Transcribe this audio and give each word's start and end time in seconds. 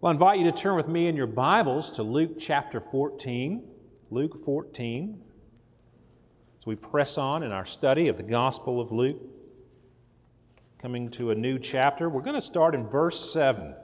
Well, 0.00 0.08
I 0.08 0.14
invite 0.14 0.38
you 0.38 0.50
to 0.50 0.56
turn 0.56 0.76
with 0.76 0.88
me 0.88 1.08
in 1.08 1.16
your 1.16 1.26
Bibles 1.26 1.92
to 1.96 2.02
Luke 2.02 2.38
chapter 2.40 2.82
14. 2.90 3.62
Luke 4.10 4.42
14. 4.46 5.20
As 6.58 6.66
we 6.66 6.74
press 6.74 7.18
on 7.18 7.42
in 7.42 7.52
our 7.52 7.66
study 7.66 8.08
of 8.08 8.16
the 8.16 8.22
Gospel 8.22 8.80
of 8.80 8.92
Luke, 8.92 9.20
coming 10.80 11.10
to 11.10 11.32
a 11.32 11.34
new 11.34 11.58
chapter, 11.58 12.08
we're 12.08 12.22
going 12.22 12.40
to 12.40 12.46
start 12.46 12.74
in 12.74 12.86
verse 12.88 13.30
7. 13.34 13.74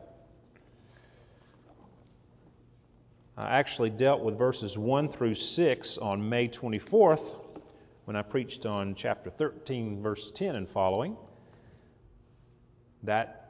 I 3.37 3.59
actually 3.59 3.91
dealt 3.91 4.23
with 4.23 4.39
verses 4.39 4.79
1 4.79 5.13
through 5.13 5.35
6 5.35 5.99
on 5.99 6.27
May 6.27 6.49
24th 6.49 7.29
when 8.07 8.17
I 8.17 8.23
preached 8.23 8.65
on 8.65 8.95
chapter 8.95 9.29
13, 9.29 10.03
verse 10.03 10.33
10 10.35 10.57
and 10.57 10.67
following. 10.71 11.15
That 13.03 13.46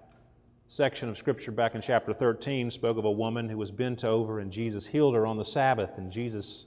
section 0.68 1.08
of 1.08 1.16
Scripture 1.16 1.52
back 1.52 1.74
in 1.74 1.80
chapter 1.80 2.12
13 2.12 2.70
spoke 2.70 2.98
of 2.98 3.04
a 3.04 3.10
woman 3.10 3.48
who 3.48 3.56
was 3.56 3.70
bent 3.70 4.04
over, 4.04 4.40
and 4.40 4.50
Jesus 4.50 4.84
healed 4.84 5.14
her 5.14 5.26
on 5.26 5.36
the 5.36 5.44
Sabbath. 5.44 5.90
And 5.96 6.10
Jesus 6.10 6.64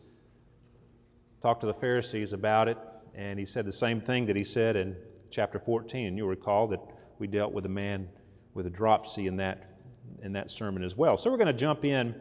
talked 1.42 1.62
to 1.62 1.68
the 1.68 1.74
Pharisees 1.74 2.32
about 2.32 2.70
it, 2.70 2.78
and 3.14 3.38
he 3.38 3.46
said 3.46 3.66
the 3.66 3.74
same 3.74 4.00
thing 4.00 4.26
that 4.28 4.36
he 4.36 4.44
said 4.44 4.76
in 4.78 4.96
chapter 5.32 5.60
14. 5.60 6.08
And 6.08 6.18
you'll 6.18 6.30
recall 6.30 6.68
that 6.70 6.80
we 7.20 7.28
dealt 7.28 7.52
with 7.52 7.66
a 7.66 7.70
man 7.70 8.08
with 8.54 8.66
a 8.66 8.70
dropsy 8.70 9.28
in 9.28 9.36
that, 9.38 9.70
in 10.24 10.32
that 10.34 10.50
sermon 10.50 10.84
as 10.84 10.96
well. 10.96 11.18
So 11.18 11.30
we're 11.30 11.38
going 11.38 11.48
to 11.48 11.54
jump 11.54 11.84
in 11.84 12.16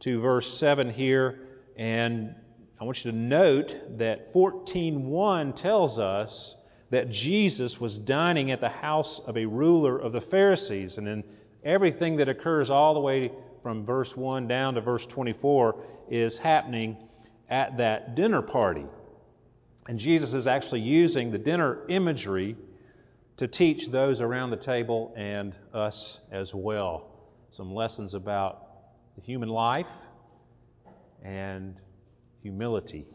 to 0.00 0.20
verse 0.20 0.58
7 0.58 0.90
here, 0.90 1.40
and 1.76 2.34
I 2.80 2.84
want 2.84 3.04
you 3.04 3.10
to 3.12 3.16
note 3.16 3.98
that 3.98 4.32
14.1 4.34 5.56
tells 5.60 5.98
us 5.98 6.56
that 6.92 7.08
Jesus 7.08 7.80
was 7.80 7.98
dining 7.98 8.50
at 8.50 8.60
the 8.60 8.68
house 8.68 9.22
of 9.26 9.38
a 9.38 9.46
ruler 9.46 9.98
of 9.98 10.12
the 10.12 10.20
Pharisees. 10.20 10.98
And 10.98 11.06
then 11.06 11.24
everything 11.64 12.16
that 12.18 12.28
occurs 12.28 12.68
all 12.68 12.92
the 12.92 13.00
way 13.00 13.32
from 13.62 13.86
verse 13.86 14.14
1 14.14 14.46
down 14.46 14.74
to 14.74 14.82
verse 14.82 15.06
24 15.06 15.74
is 16.10 16.36
happening 16.36 16.98
at 17.48 17.78
that 17.78 18.14
dinner 18.14 18.42
party. 18.42 18.84
And 19.88 19.98
Jesus 19.98 20.34
is 20.34 20.46
actually 20.46 20.82
using 20.82 21.32
the 21.32 21.38
dinner 21.38 21.78
imagery 21.88 22.56
to 23.38 23.48
teach 23.48 23.90
those 23.90 24.20
around 24.20 24.50
the 24.50 24.58
table 24.58 25.14
and 25.16 25.54
us 25.72 26.18
as 26.30 26.54
well 26.54 27.08
some 27.52 27.74
lessons 27.74 28.12
about 28.12 28.66
the 29.16 29.22
human 29.22 29.48
life 29.48 29.88
and 31.24 31.74
humility. 32.42 33.06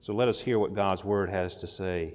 So 0.00 0.14
let 0.14 0.28
us 0.28 0.40
hear 0.40 0.58
what 0.58 0.74
God's 0.74 1.04
Word 1.04 1.28
has 1.28 1.56
to 1.56 1.66
say 1.66 2.14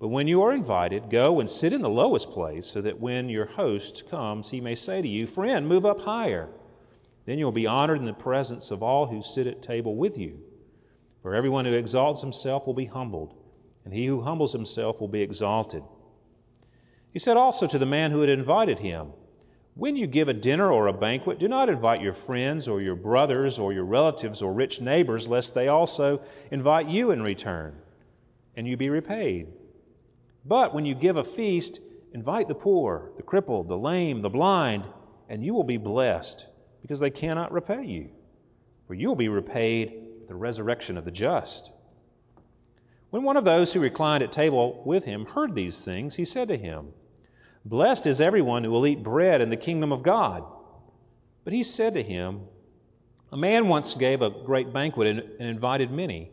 But 0.00 0.08
when 0.08 0.26
you 0.26 0.40
are 0.42 0.54
invited, 0.54 1.10
go 1.10 1.40
and 1.40 1.50
sit 1.50 1.74
in 1.74 1.82
the 1.82 1.90
lowest 1.90 2.30
place, 2.30 2.66
so 2.66 2.80
that 2.80 2.98
when 2.98 3.28
your 3.28 3.44
host 3.44 4.04
comes, 4.10 4.48
he 4.48 4.58
may 4.58 4.74
say 4.74 5.02
to 5.02 5.08
you, 5.08 5.26
Friend, 5.26 5.68
move 5.68 5.84
up 5.84 6.00
higher. 6.00 6.48
Then 7.26 7.38
you 7.38 7.44
will 7.44 7.52
be 7.52 7.66
honored 7.66 7.98
in 7.98 8.06
the 8.06 8.14
presence 8.14 8.70
of 8.70 8.82
all 8.82 9.06
who 9.06 9.22
sit 9.22 9.46
at 9.46 9.62
table 9.62 9.94
with 9.94 10.16
you. 10.16 10.38
For 11.20 11.34
everyone 11.34 11.66
who 11.66 11.72
exalts 11.72 12.22
himself 12.22 12.66
will 12.66 12.72
be 12.72 12.86
humbled, 12.86 13.34
and 13.84 13.92
he 13.92 14.06
who 14.06 14.22
humbles 14.22 14.54
himself 14.54 14.98
will 15.00 15.08
be 15.08 15.20
exalted. 15.20 15.82
He 17.12 17.18
said 17.18 17.36
also 17.36 17.66
to 17.66 17.78
the 17.78 17.84
man 17.84 18.10
who 18.10 18.22
had 18.22 18.30
invited 18.30 18.78
him, 18.78 19.08
When 19.74 19.96
you 19.96 20.06
give 20.06 20.28
a 20.28 20.32
dinner 20.32 20.72
or 20.72 20.86
a 20.86 20.94
banquet, 20.94 21.38
do 21.38 21.46
not 21.46 21.68
invite 21.68 22.00
your 22.00 22.14
friends 22.14 22.68
or 22.68 22.80
your 22.80 22.96
brothers 22.96 23.58
or 23.58 23.74
your 23.74 23.84
relatives 23.84 24.40
or 24.40 24.54
rich 24.54 24.80
neighbors, 24.80 25.28
lest 25.28 25.54
they 25.54 25.68
also 25.68 26.22
invite 26.50 26.88
you 26.88 27.10
in 27.10 27.20
return, 27.20 27.76
and 28.56 28.66
you 28.66 28.78
be 28.78 28.88
repaid. 28.88 29.48
But 30.44 30.74
when 30.74 30.86
you 30.86 30.94
give 30.94 31.16
a 31.16 31.24
feast, 31.24 31.80
invite 32.12 32.48
the 32.48 32.54
poor, 32.54 33.10
the 33.16 33.22
crippled, 33.22 33.68
the 33.68 33.76
lame, 33.76 34.22
the 34.22 34.28
blind, 34.28 34.86
and 35.28 35.44
you 35.44 35.54
will 35.54 35.64
be 35.64 35.76
blessed, 35.76 36.46
because 36.82 37.00
they 37.00 37.10
cannot 37.10 37.52
repay 37.52 37.84
you. 37.84 38.08
For 38.86 38.94
you 38.94 39.08
will 39.08 39.16
be 39.16 39.28
repaid 39.28 39.92
at 40.22 40.28
the 40.28 40.34
resurrection 40.34 40.96
of 40.96 41.04
the 41.04 41.10
just. 41.10 41.70
When 43.10 43.22
one 43.22 43.36
of 43.36 43.44
those 43.44 43.72
who 43.72 43.80
reclined 43.80 44.22
at 44.22 44.32
table 44.32 44.82
with 44.84 45.04
him 45.04 45.26
heard 45.26 45.54
these 45.54 45.78
things, 45.78 46.14
he 46.14 46.24
said 46.24 46.48
to 46.48 46.56
him, 46.56 46.88
Blessed 47.64 48.06
is 48.06 48.20
everyone 48.20 48.64
who 48.64 48.70
will 48.70 48.86
eat 48.86 49.02
bread 49.02 49.40
in 49.40 49.50
the 49.50 49.56
kingdom 49.56 49.92
of 49.92 50.02
God. 50.02 50.44
But 51.44 51.52
he 51.52 51.62
said 51.62 51.94
to 51.94 52.02
him, 52.02 52.42
A 53.32 53.36
man 53.36 53.68
once 53.68 53.94
gave 53.94 54.22
a 54.22 54.30
great 54.30 54.72
banquet 54.72 55.08
and, 55.08 55.48
invited 55.48 55.90
many. 55.90 56.32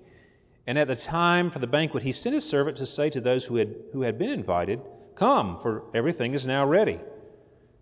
And 0.67 0.78
at 0.78 0.89
the 0.89 0.95
time 0.97 1.50
for 1.50 1.59
the 1.59 1.67
banquet, 1.67 2.03
he 2.03 2.11
sent 2.11 2.35
his 2.35 2.44
servant 2.44 2.78
to 2.78 2.85
say 2.85 3.09
to 3.09 3.22
those 3.22 3.45
who 3.45 3.55
had, 3.55 3.73
who 3.94 4.01
had 4.01 4.19
been 4.19 4.29
invited, 4.29 4.81
Come, 5.16 5.59
for 5.61 5.83
everything 5.95 6.33
is 6.33 6.45
now 6.45 6.67
ready. 6.67 7.00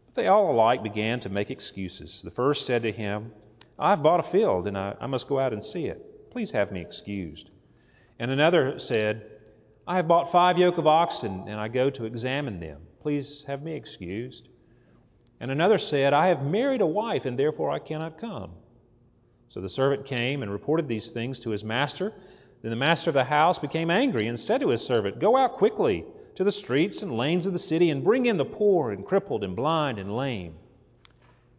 But 0.06 0.16
they 0.16 0.28
all 0.28 0.52
alike 0.52 0.84
began 0.84 1.20
to 1.22 1.30
make 1.30 1.50
excuses. 1.50 2.22
The 2.24 2.32
first 2.32 2.66
said 2.66 2.84
to 2.84 2.92
him, 2.92 3.32
I've 3.78 4.04
bought 4.04 4.26
a 4.26 4.32
field, 4.32 4.68
and 4.68 4.78
I, 4.78 4.96
I 5.02 5.08
must 5.08 5.28
go 5.28 5.40
out 5.40 5.52
and 5.52 5.64
see 5.64 5.86
it. 5.86 6.32
Please 6.32 6.52
have 6.52 6.72
me 6.72 6.80
excused. 6.80 7.50
And 8.20 8.32
another 8.32 8.80
said, 8.80 9.26
I 9.88 9.98
have 9.98 10.08
bought 10.08 10.32
five 10.32 10.58
yoke 10.58 10.78
of 10.78 10.88
oxen, 10.88 11.46
and 11.48 11.60
I 11.60 11.68
go 11.68 11.90
to 11.90 12.06
examine 12.06 12.60
them. 12.60 12.82
Please 13.02 13.44
have 13.48 13.64
me 13.64 13.74
excused. 13.74 14.48
And 15.40 15.52
another 15.52 15.78
said, 15.78 16.14
I 16.14 16.28
have 16.28 16.44
married 16.44 16.82
a 16.82 16.86
wife, 16.86 17.26
and 17.26 17.38
therefore 17.38 17.72
I 17.72 17.80
cannot 17.80 18.20
come. 18.20 18.52
So 19.50 19.60
the 19.60 19.70
servant 19.70 20.06
came 20.06 20.42
and 20.42 20.52
reported 20.52 20.88
these 20.88 21.12
things 21.12 21.40
to 21.42 21.50
his 21.50 21.64
master. 21.64 22.14
Then 22.66 22.72
the 22.72 22.78
master 22.78 23.12
of 23.12 23.14
the 23.14 23.26
house 23.26 23.60
became 23.60 23.92
angry 23.92 24.28
and 24.28 24.40
said 24.40 24.60
to 24.62 24.70
his 24.70 24.82
servant, 24.82 25.20
Go 25.20 25.38
out 25.38 25.58
quickly 25.58 26.04
to 26.34 26.44
the 26.44 26.52
streets 26.52 27.04
and 27.04 27.16
lanes 27.16 27.46
of 27.46 27.54
the 27.54 27.60
city 27.60 27.92
and 27.92 28.04
bring 28.04 28.26
in 28.26 28.38
the 28.38 28.44
poor 28.44 28.90
and 28.90 29.06
crippled 29.06 29.44
and 29.44 29.56
blind 29.56 30.00
and 30.00 30.18
lame. 30.18 30.56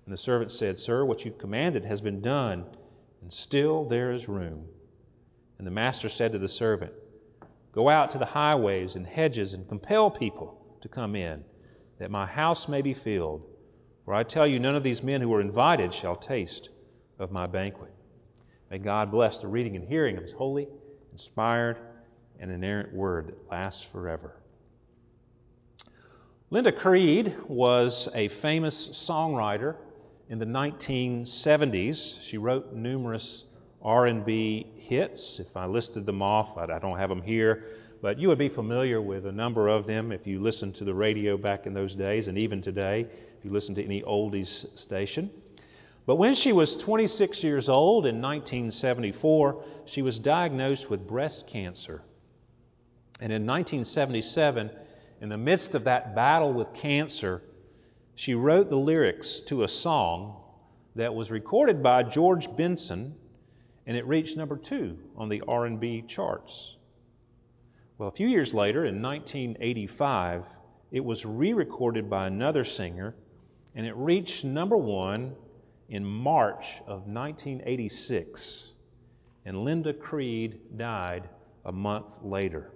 And 0.05 0.13
the 0.13 0.19
servant 0.19 0.51
said, 0.51 0.81
Sir, 0.81 1.05
what 1.05 1.25
you 1.25 1.31
commanded 1.31 1.85
has 1.85 2.01
been 2.01 2.23
done, 2.23 2.65
and 3.23 3.33
still 3.33 3.85
there 3.85 4.11
is 4.11 4.27
room. 4.27 4.65
And 5.59 5.65
the 5.65 5.71
master 5.71 6.09
said 6.09 6.33
to 6.33 6.41
the 6.41 6.49
servant, 6.49 6.93
Go 7.71 7.89
out 7.89 8.11
to 8.11 8.19
the 8.19 8.25
highways 8.25 8.97
and 8.97 9.07
hedges 9.07 9.55
and 9.55 9.69
compel 9.69 10.11
people 10.11 10.61
to 10.81 10.89
come 10.89 11.15
in, 11.15 11.45
that 12.01 12.11
my 12.11 12.27
house 12.27 12.67
may 12.67 12.83
be 12.83 12.95
filled. 12.95 13.47
For 14.05 14.13
I 14.13 14.25
tell 14.25 14.45
you, 14.49 14.59
none 14.59 14.75
of 14.75 14.83
these 14.83 15.05
men 15.05 15.21
who 15.21 15.29
were 15.29 15.41
invited 15.41 15.95
shall 15.95 16.17
taste 16.17 16.69
of 17.21 17.31
my 17.31 17.47
banquet. 17.47 17.93
May 18.73 18.79
God 18.79 19.13
bless 19.13 19.39
the 19.39 19.47
reading 19.47 19.77
and 19.77 19.87
hearing 19.87 20.17
of 20.17 20.25
his 20.25 20.33
holy 20.33 20.67
inspired, 21.17 21.79
and 22.39 22.51
inerrant 22.51 22.93
word 22.93 23.29
that 23.29 23.51
lasts 23.51 23.87
forever. 23.91 24.35
Linda 26.51 26.71
Creed 26.71 27.35
was 27.49 28.07
a 28.15 28.29
famous 28.29 28.89
songwriter 29.09 29.77
in 30.29 30.39
the 30.39 30.45
1970s. 30.45 32.19
She 32.23 32.37
wrote 32.37 32.75
numerous 32.75 33.45
R&B 33.83 34.67
hits. 34.77 35.41
If 35.41 35.57
I 35.57 35.65
listed 35.65 36.05
them 36.05 36.21
off, 36.21 36.59
I 36.59 36.67
don't 36.79 36.99
have 36.99 37.09
them 37.09 37.23
here, 37.23 37.65
but 38.03 38.19
you 38.19 38.29
would 38.29 38.39
be 38.39 38.51
familiar 38.51 39.01
with 39.01 39.25
a 39.25 39.33
number 39.33 39.69
of 39.69 39.87
them 39.87 40.13
if 40.13 40.27
you 40.27 40.43
listened 40.43 40.75
to 40.75 40.85
the 40.85 40.95
radio 40.95 41.39
back 41.39 41.65
in 41.65 41.73
those 41.73 41.95
days, 41.95 42.29
and 42.29 42.37
even 42.37 42.61
today, 42.61 43.07
if 43.39 43.43
you 43.43 43.51
listen 43.51 43.75
to 43.75 43.83
any 43.83 44.03
oldies 44.03 44.67
station. 44.79 45.31
But 46.07 46.17
when 46.17 46.37
she 46.37 46.53
was 46.53 46.77
26 46.77 47.43
years 47.43 47.69
old 47.69 48.07
in 48.07 48.23
1974, 48.23 49.65
she 49.87 50.03
was 50.03 50.21
diagnosed 50.21 50.89
with 50.89 51.07
breast 51.07 51.49
cancer. 51.49 52.03
And 53.21 53.33
in 53.33 53.45
1977, 53.45 54.71
in 55.21 55.29
the 55.29 55.37
midst 55.37 55.75
of 55.75 55.85
that 55.85 56.15
battle 56.15 56.53
with 56.53 56.73
cancer, 56.75 57.43
she 58.15 58.35
wrote 58.35 58.71
the 58.71 58.77
lyrics 58.77 59.41
to 59.47 59.65
a 59.65 59.69
song 59.69 60.37
that 60.95 61.15
was 61.15 61.31
recorded 61.31 61.83
by 61.83 62.05
George 62.05 62.49
Benson, 62.57 63.15
and 63.87 63.97
it 63.97 64.07
reached 64.07 64.37
number 64.37 64.57
two 64.57 64.97
on 65.17 65.29
the 65.29 65.43
R&B 65.49 66.05
charts. 66.09 66.77
Well, 67.99 68.09
a 68.09 68.13
few 68.13 68.29
years 68.29 68.55
later, 68.55 68.85
in 68.85 69.03
1985, 69.03 70.45
it 70.93 71.05
was 71.05 71.25
re-recorded 71.25 72.09
by 72.09 72.27
another 72.27 72.65
singer, 72.65 73.15
and 73.75 73.87
it 73.87 73.97
reached 73.97 74.45
number 74.45 74.77
one 74.77 75.35
in 75.89 76.05
March 76.05 76.65
of 76.87 77.07
1986, 77.07 78.71
and 79.45 79.65
Linda 79.65 79.93
Creed 79.93 80.77
died 80.77 81.29
a 81.65 81.73
month 81.73 82.07
later. 82.23 82.71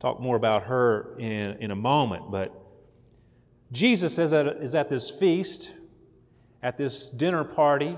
Talk 0.00 0.20
more 0.20 0.36
about 0.36 0.64
her 0.64 1.16
in, 1.18 1.56
in 1.60 1.70
a 1.70 1.76
moment, 1.76 2.30
but 2.30 2.52
Jesus 3.72 4.18
is 4.18 4.32
at, 4.32 4.46
is 4.62 4.74
at 4.74 4.88
this 4.88 5.10
feast, 5.18 5.70
at 6.62 6.78
this 6.78 7.10
dinner 7.10 7.42
party, 7.44 7.96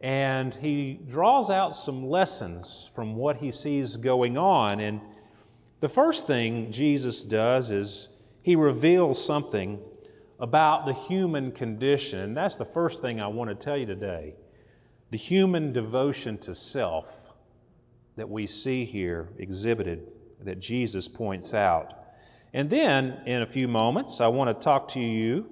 And 0.00 0.54
he 0.54 1.00
draws 1.10 1.50
out 1.50 1.74
some 1.76 2.08
lessons 2.08 2.90
from 2.94 3.16
what 3.16 3.36
he 3.36 3.50
sees 3.50 3.96
going 3.96 4.38
on. 4.38 4.80
And 4.80 5.00
the 5.80 5.88
first 5.88 6.26
thing 6.26 6.72
Jesus 6.72 7.22
does 7.22 7.70
is 7.70 8.08
he 8.42 8.56
reveals 8.56 9.24
something 9.24 9.80
about 10.40 10.86
the 10.86 10.94
human 10.94 11.52
condition. 11.52 12.20
And 12.20 12.36
that's 12.36 12.56
the 12.56 12.66
first 12.66 13.02
thing 13.02 13.20
I 13.20 13.26
want 13.28 13.50
to 13.50 13.56
tell 13.56 13.76
you 13.76 13.86
today 13.86 14.34
the 15.10 15.18
human 15.18 15.72
devotion 15.72 16.36
to 16.38 16.54
self 16.54 17.06
that 18.16 18.28
we 18.28 18.46
see 18.46 18.84
here 18.84 19.28
exhibited, 19.38 20.06
that 20.44 20.60
Jesus 20.60 21.08
points 21.08 21.54
out. 21.54 21.94
And 22.52 22.68
then, 22.68 23.22
in 23.26 23.42
a 23.42 23.46
few 23.46 23.68
moments, 23.68 24.20
I 24.20 24.26
want 24.26 24.56
to 24.56 24.64
talk 24.64 24.92
to 24.92 25.00
you 25.00 25.46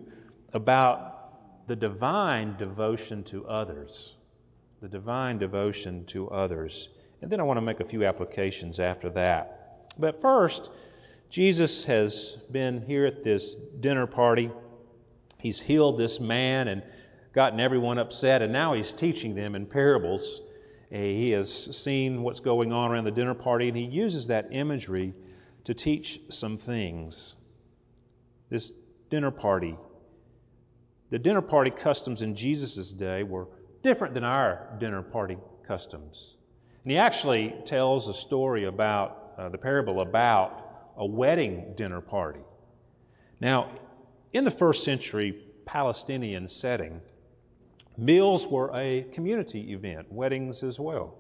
about 0.53 1.69
the 1.69 1.77
divine 1.77 2.57
devotion 2.59 3.25
to 3.25 3.47
others. 3.47 4.15
The 4.83 4.89
divine 4.89 5.39
devotion 5.39 6.05
to 6.07 6.29
others. 6.31 6.89
And 7.23 7.31
then 7.31 7.41
I 7.41 7.45
want 7.45 7.57
to 7.57 7.63
make 7.63 7.81
a 7.81 7.85
few 7.85 8.05
applications 8.05 8.79
after 8.79 9.11
that. 9.11 9.95
But 9.99 10.21
first, 10.21 10.69
Jesus 11.31 11.85
has 11.85 12.37
been 12.51 12.83
here 12.83 13.07
at 13.07 13.25
this 13.25 13.57
dinner 13.81 14.07
party. 14.07 14.51
He's 15.47 15.61
healed 15.61 15.97
this 15.97 16.19
man 16.19 16.67
and 16.67 16.83
gotten 17.33 17.61
everyone 17.61 17.99
upset, 17.99 18.43
and 18.43 18.53
now 18.53 18.75
he's 18.75 18.93
teaching 18.95 19.37
them 19.37 19.55
in 19.55 19.65
parables. 19.65 20.41
He 20.91 21.31
has 21.31 21.69
seen 21.85 22.25
what's 22.25 22.41
going 22.41 22.73
on 22.73 22.91
around 22.91 23.05
the 23.05 23.13
dinner 23.13 23.33
party, 23.33 23.69
and 23.69 23.77
he 23.77 23.85
uses 23.85 24.27
that 24.27 24.49
imagery 24.51 25.15
to 25.67 25.73
teach 25.73 26.21
some 26.31 26.59
things. 26.59 27.37
This 28.51 28.73
dinner 29.09 29.31
party, 29.31 29.77
the 31.11 31.19
dinner 31.21 31.43
party 31.43 31.71
customs 31.71 32.23
in 32.23 32.35
Jesus' 32.35 32.91
day 32.91 33.23
were 33.23 33.47
different 33.85 34.15
than 34.15 34.25
our 34.25 34.77
dinner 34.81 35.03
party 35.03 35.39
customs. 35.65 36.35
And 36.83 36.91
he 36.91 36.99
actually 36.99 37.55
tells 37.67 38.09
a 38.09 38.15
story 38.15 38.65
about 38.65 39.35
uh, 39.39 39.49
the 39.51 39.59
parable 39.59 40.01
about 40.01 40.91
a 40.97 41.07
wedding 41.07 41.75
dinner 41.77 42.01
party. 42.01 42.41
Now, 43.41 43.71
in 44.33 44.45
the 44.45 44.51
first 44.51 44.85
century 44.85 45.43
Palestinian 45.65 46.49
setting, 46.49 47.01
meals 47.97 48.47
were 48.47 48.71
a 48.75 49.05
community 49.15 49.73
event, 49.73 50.11
weddings 50.13 50.63
as 50.63 50.79
well. 50.79 51.15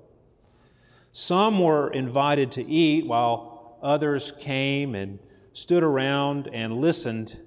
Some 1.12 1.60
were 1.60 1.90
invited 1.92 2.52
to 2.52 2.64
eat 2.64 3.06
while 3.06 3.78
others 3.82 4.32
came 4.40 4.94
and 4.94 5.18
stood 5.54 5.82
around 5.82 6.48
and 6.52 6.80
listened 6.80 7.38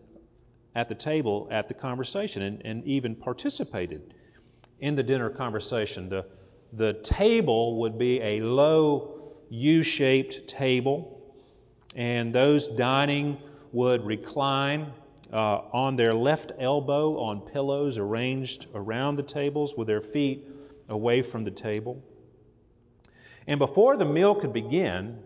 at 0.76 0.90
the 0.90 0.96
table 0.96 1.48
at 1.52 1.68
the 1.68 1.74
conversation 1.74 2.42
and, 2.42 2.62
and 2.66 2.86
even 2.86 3.16
participated 3.16 4.14
in 4.80 4.96
the 4.96 5.04
dinner 5.04 5.30
conversation. 5.30 6.10
The, 6.10 6.26
the 6.74 6.94
table 7.04 7.80
would 7.82 7.98
be 7.98 8.22
a 8.22 8.42
low 8.42 9.34
U 9.50 9.84
shaped 9.84 10.48
table, 10.48 11.22
and 11.96 12.34
those 12.34 12.70
dining 12.70 13.38
would 13.72 14.06
recline 14.06 14.94
uh, 15.32 15.62
on 15.74 15.96
their 15.96 16.14
left 16.14 16.52
elbow 16.60 17.18
on 17.20 17.42
pillows 17.42 17.98
arranged 17.98 18.68
around 18.74 19.16
the 19.16 19.24
tables 19.24 19.74
with 19.78 19.88
their 19.88 20.02
feet 20.02 20.48
away 20.88 21.22
from 21.22 21.44
the 21.44 21.52
table. 21.52 22.04
And 23.48 23.60
before 23.60 23.98
the 23.98 24.06
meal 24.06 24.36
could 24.36 24.54
begin, 24.54 25.20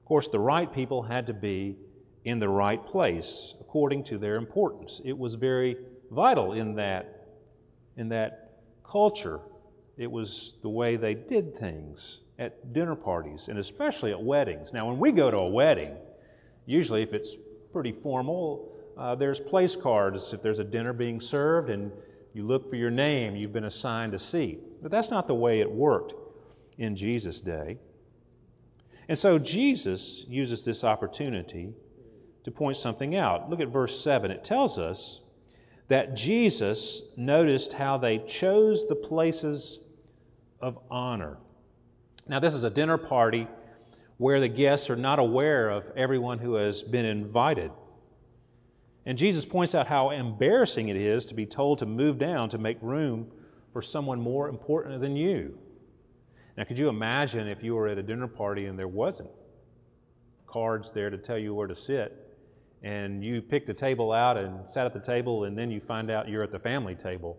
of 0.00 0.04
course, 0.04 0.28
the 0.30 0.40
right 0.40 0.72
people 0.72 1.02
had 1.02 1.26
to 1.28 1.32
be 1.32 1.76
in 2.24 2.38
the 2.38 2.48
right 2.48 2.84
place 2.86 3.54
according 3.60 4.04
to 4.04 4.18
their 4.18 4.36
importance. 4.36 5.00
It 5.04 5.16
was 5.16 5.34
very 5.34 5.76
vital 6.10 6.52
in 6.52 6.74
that, 6.76 7.28
in 7.96 8.08
that 8.10 8.60
culture. 8.84 9.40
It 9.96 10.10
was 10.10 10.54
the 10.62 10.68
way 10.68 10.96
they 10.96 11.14
did 11.14 11.58
things 11.58 12.20
at 12.38 12.72
dinner 12.72 12.96
parties 12.96 13.46
and 13.48 13.58
especially 13.58 14.10
at 14.10 14.22
weddings. 14.22 14.72
Now, 14.72 14.88
when 14.88 14.98
we 14.98 15.12
go 15.12 15.30
to 15.30 15.36
a 15.36 15.48
wedding, 15.48 15.94
usually 16.66 17.02
if 17.02 17.12
it's 17.12 17.36
pretty 17.72 17.94
formal, 18.02 18.72
uh, 19.00 19.14
there's 19.14 19.40
place 19.40 19.74
cards 19.82 20.32
if 20.34 20.42
there's 20.42 20.58
a 20.58 20.64
dinner 20.64 20.92
being 20.92 21.22
served 21.22 21.70
and 21.70 21.90
you 22.34 22.46
look 22.46 22.68
for 22.68 22.76
your 22.76 22.90
name, 22.90 23.34
you've 23.34 23.52
been 23.52 23.64
assigned 23.64 24.12
a 24.12 24.18
seat. 24.18 24.60
But 24.82 24.90
that's 24.90 25.10
not 25.10 25.26
the 25.26 25.34
way 25.34 25.60
it 25.60 25.70
worked 25.70 26.12
in 26.76 26.96
Jesus' 26.96 27.40
day. 27.40 27.78
And 29.08 29.18
so 29.18 29.38
Jesus 29.38 30.24
uses 30.28 30.64
this 30.64 30.84
opportunity 30.84 31.72
to 32.44 32.50
point 32.50 32.76
something 32.76 33.16
out. 33.16 33.48
Look 33.48 33.60
at 33.60 33.68
verse 33.68 34.04
7. 34.04 34.30
It 34.30 34.44
tells 34.44 34.78
us 34.78 35.20
that 35.88 36.14
Jesus 36.14 37.02
noticed 37.16 37.72
how 37.72 37.98
they 37.98 38.18
chose 38.18 38.84
the 38.88 38.94
places 38.94 39.80
of 40.60 40.78
honor. 40.90 41.38
Now, 42.28 42.38
this 42.38 42.54
is 42.54 42.64
a 42.64 42.70
dinner 42.70 42.98
party 42.98 43.48
where 44.18 44.40
the 44.40 44.48
guests 44.48 44.90
are 44.90 44.96
not 44.96 45.18
aware 45.18 45.70
of 45.70 45.84
everyone 45.96 46.38
who 46.38 46.54
has 46.54 46.82
been 46.82 47.06
invited. 47.06 47.72
And 49.06 49.16
Jesus 49.16 49.44
points 49.44 49.74
out 49.74 49.86
how 49.86 50.10
embarrassing 50.10 50.88
it 50.88 50.96
is 50.96 51.24
to 51.26 51.34
be 51.34 51.46
told 51.46 51.78
to 51.78 51.86
move 51.86 52.18
down 52.18 52.50
to 52.50 52.58
make 52.58 52.76
room 52.82 53.30
for 53.72 53.80
someone 53.82 54.20
more 54.20 54.48
important 54.48 55.00
than 55.00 55.16
you. 55.16 55.56
Now, 56.56 56.64
could 56.64 56.78
you 56.78 56.88
imagine 56.88 57.48
if 57.48 57.62
you 57.62 57.74
were 57.74 57.88
at 57.88 57.96
a 57.96 58.02
dinner 58.02 58.26
party 58.26 58.66
and 58.66 58.78
there 58.78 58.88
wasn't 58.88 59.30
cards 60.46 60.90
there 60.92 61.08
to 61.08 61.16
tell 61.16 61.38
you 61.38 61.54
where 61.54 61.68
to 61.68 61.76
sit, 61.76 62.26
and 62.82 63.24
you 63.24 63.40
picked 63.40 63.68
a 63.68 63.74
table 63.74 64.12
out 64.12 64.36
and 64.36 64.68
sat 64.68 64.84
at 64.84 64.92
the 64.92 65.00
table, 65.00 65.44
and 65.44 65.56
then 65.56 65.70
you 65.70 65.80
find 65.80 66.10
out 66.10 66.28
you're 66.28 66.42
at 66.42 66.52
the 66.52 66.58
family 66.58 66.94
table, 66.94 67.38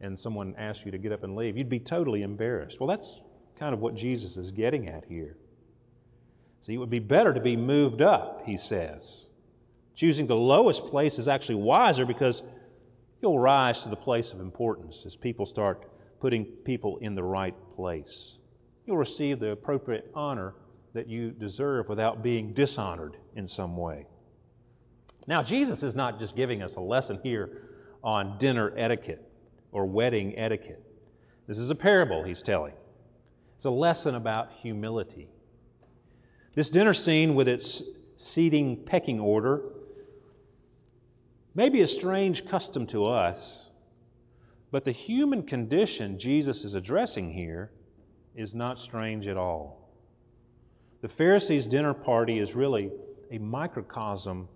and 0.00 0.18
someone 0.18 0.54
asks 0.56 0.84
you 0.84 0.92
to 0.92 0.98
get 0.98 1.12
up 1.12 1.24
and 1.24 1.34
leave? 1.36 1.56
You'd 1.56 1.68
be 1.68 1.80
totally 1.80 2.22
embarrassed. 2.22 2.78
Well, 2.80 2.88
that's 2.88 3.20
kind 3.58 3.74
of 3.74 3.80
what 3.80 3.94
Jesus 3.94 4.36
is 4.36 4.50
getting 4.52 4.88
at 4.88 5.04
here. 5.06 5.36
See, 6.62 6.74
it 6.74 6.78
would 6.78 6.90
be 6.90 7.00
better 7.00 7.34
to 7.34 7.40
be 7.40 7.56
moved 7.56 8.00
up, 8.00 8.42
he 8.46 8.56
says. 8.56 9.25
Choosing 9.96 10.26
the 10.26 10.36
lowest 10.36 10.84
place 10.86 11.18
is 11.18 11.26
actually 11.26 11.56
wiser 11.56 12.04
because 12.04 12.42
you'll 13.22 13.38
rise 13.38 13.80
to 13.80 13.88
the 13.88 13.96
place 13.96 14.30
of 14.32 14.40
importance 14.40 15.02
as 15.06 15.16
people 15.16 15.46
start 15.46 15.90
putting 16.20 16.44
people 16.44 16.98
in 16.98 17.14
the 17.14 17.22
right 17.22 17.54
place. 17.74 18.36
You'll 18.84 18.98
receive 18.98 19.40
the 19.40 19.50
appropriate 19.50 20.10
honor 20.14 20.54
that 20.92 21.08
you 21.08 21.30
deserve 21.30 21.88
without 21.88 22.22
being 22.22 22.52
dishonored 22.52 23.16
in 23.34 23.48
some 23.48 23.76
way. 23.76 24.06
Now, 25.26 25.42
Jesus 25.42 25.82
is 25.82 25.94
not 25.94 26.20
just 26.20 26.36
giving 26.36 26.62
us 26.62 26.74
a 26.74 26.80
lesson 26.80 27.18
here 27.22 27.62
on 28.04 28.38
dinner 28.38 28.72
etiquette 28.76 29.22
or 29.72 29.86
wedding 29.86 30.38
etiquette. 30.38 30.82
This 31.48 31.58
is 31.58 31.70
a 31.70 31.74
parable 31.74 32.22
he's 32.22 32.42
telling. 32.42 32.74
It's 33.56 33.64
a 33.64 33.70
lesson 33.70 34.14
about 34.14 34.50
humility. 34.60 35.28
This 36.54 36.70
dinner 36.70 36.94
scene, 36.94 37.34
with 37.34 37.48
its 37.48 37.82
seating 38.16 38.84
pecking 38.84 39.20
order, 39.20 39.62
may 41.56 41.70
be 41.70 41.80
a 41.80 41.86
strange 41.86 42.46
custom 42.46 42.86
to 42.86 43.06
us, 43.06 43.70
but 44.70 44.84
the 44.84 44.92
human 44.92 45.42
condition 45.42 46.18
Jesus 46.18 46.64
is 46.64 46.74
addressing 46.74 47.32
here 47.32 47.70
is 48.34 48.54
not 48.54 48.78
strange 48.78 49.26
at 49.26 49.38
all. 49.38 49.88
The 51.00 51.08
Pharisees' 51.08 51.66
dinner 51.66 51.94
party 51.94 52.38
is 52.38 52.54
really 52.54 52.90
a 53.30 53.38
microcosm 53.38 54.48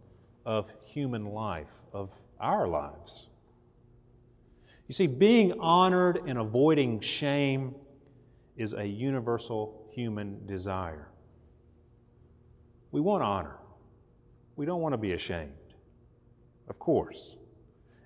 of 0.45 0.67
human 0.85 1.25
life, 1.25 1.69
of 1.95 2.11
our 2.39 2.69
lives. 2.69 3.27
You 4.87 4.95
see, 4.95 5.07
being 5.07 5.59
honored 5.59 6.21
and 6.27 6.39
avoiding 6.39 7.01
shame 7.01 7.75
is 8.59 8.75
a 8.75 8.85
universal 8.85 9.89
human 9.95 10.47
desire. 10.47 11.09
We 12.93 13.01
want 13.01 13.23
honor. 13.23 13.57
We 14.57 14.67
don't 14.67 14.83
want 14.83 14.93
to 14.93 14.99
be 14.99 15.13
ashamed 15.13 15.53
of 16.71 16.79
course. 16.79 17.35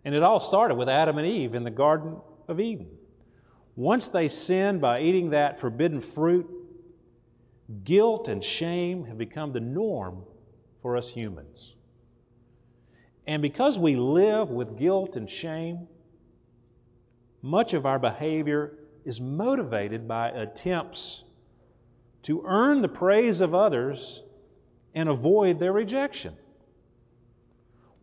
And 0.04 0.14
it 0.14 0.22
all 0.22 0.40
started 0.40 0.74
with 0.74 0.88
Adam 0.88 1.18
and 1.18 1.26
Eve 1.26 1.54
in 1.54 1.62
the 1.62 1.70
Garden 1.70 2.16
of 2.48 2.58
Eden. 2.58 2.88
Once 3.76 4.08
they 4.08 4.28
sinned 4.28 4.80
by 4.80 5.00
eating 5.00 5.30
that 5.30 5.60
forbidden 5.60 6.00
fruit, 6.14 6.48
guilt 7.84 8.26
and 8.28 8.42
shame 8.42 9.04
have 9.04 9.18
become 9.18 9.52
the 9.52 9.60
norm 9.60 10.24
for 10.82 10.96
us 10.96 11.08
humans. 11.08 11.74
And 13.26 13.42
because 13.42 13.78
we 13.78 13.96
live 13.96 14.48
with 14.48 14.78
guilt 14.78 15.16
and 15.16 15.28
shame, 15.28 15.86
much 17.42 17.74
of 17.74 17.86
our 17.86 17.98
behavior 17.98 18.78
is 19.04 19.20
motivated 19.20 20.08
by 20.08 20.30
attempts 20.30 21.24
to 22.22 22.42
earn 22.46 22.80
the 22.80 22.88
praise 22.88 23.40
of 23.40 23.54
others 23.54 24.22
and 24.94 25.08
avoid 25.08 25.58
their 25.58 25.72
rejection. 25.72 26.34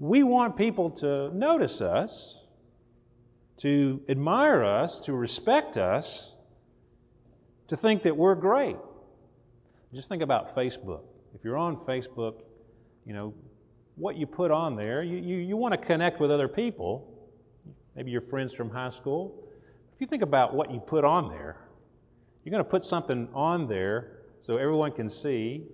We 0.02 0.24
want 0.24 0.58
people 0.58 0.90
to 1.02 1.30
notice 1.30 1.80
us, 1.80 2.36
to 3.60 4.02
admire 4.10 4.64
us, 4.64 5.00
to 5.02 5.14
respect 5.14 5.78
us, 5.78 6.32
to 7.68 7.78
think 7.78 8.02
that 8.02 8.18
we're 8.18 8.34
great. 8.34 8.78
Just 9.94 10.10
think 10.10 10.24
about 10.24 10.56
Facebook. 10.56 11.02
If 11.36 11.44
you're 11.44 11.56
on 11.56 11.76
Facebook, 11.88 12.34
you 13.06 13.14
know, 13.14 13.36
what 13.96 14.16
you 14.16 14.26
put 14.26 14.50
on 14.50 14.76
there, 14.76 15.04
you, 15.04 15.18
you, 15.18 15.36
you 15.36 15.56
want 15.56 15.80
to 15.80 15.86
connect 15.86 16.20
with 16.20 16.32
other 16.32 16.48
people, 16.48 17.08
maybe 17.96 18.10
your 18.10 18.22
friends 18.22 18.56
from 18.56 18.72
high 18.72 18.90
school, 18.90 19.36
If 19.94 20.02
you 20.02 20.08
think 20.08 20.24
about 20.24 20.56
what 20.56 20.72
you 20.72 20.80
put 20.80 21.06
on 21.06 21.30
there, 21.30 21.58
you're 22.44 22.52
going 22.52 22.64
to 22.64 22.70
put 22.72 22.86
something 22.86 23.28
on 23.36 23.68
there 23.68 24.22
so 24.42 24.58
everyone 24.58 24.94
can 24.94 25.12
see, 25.12 25.68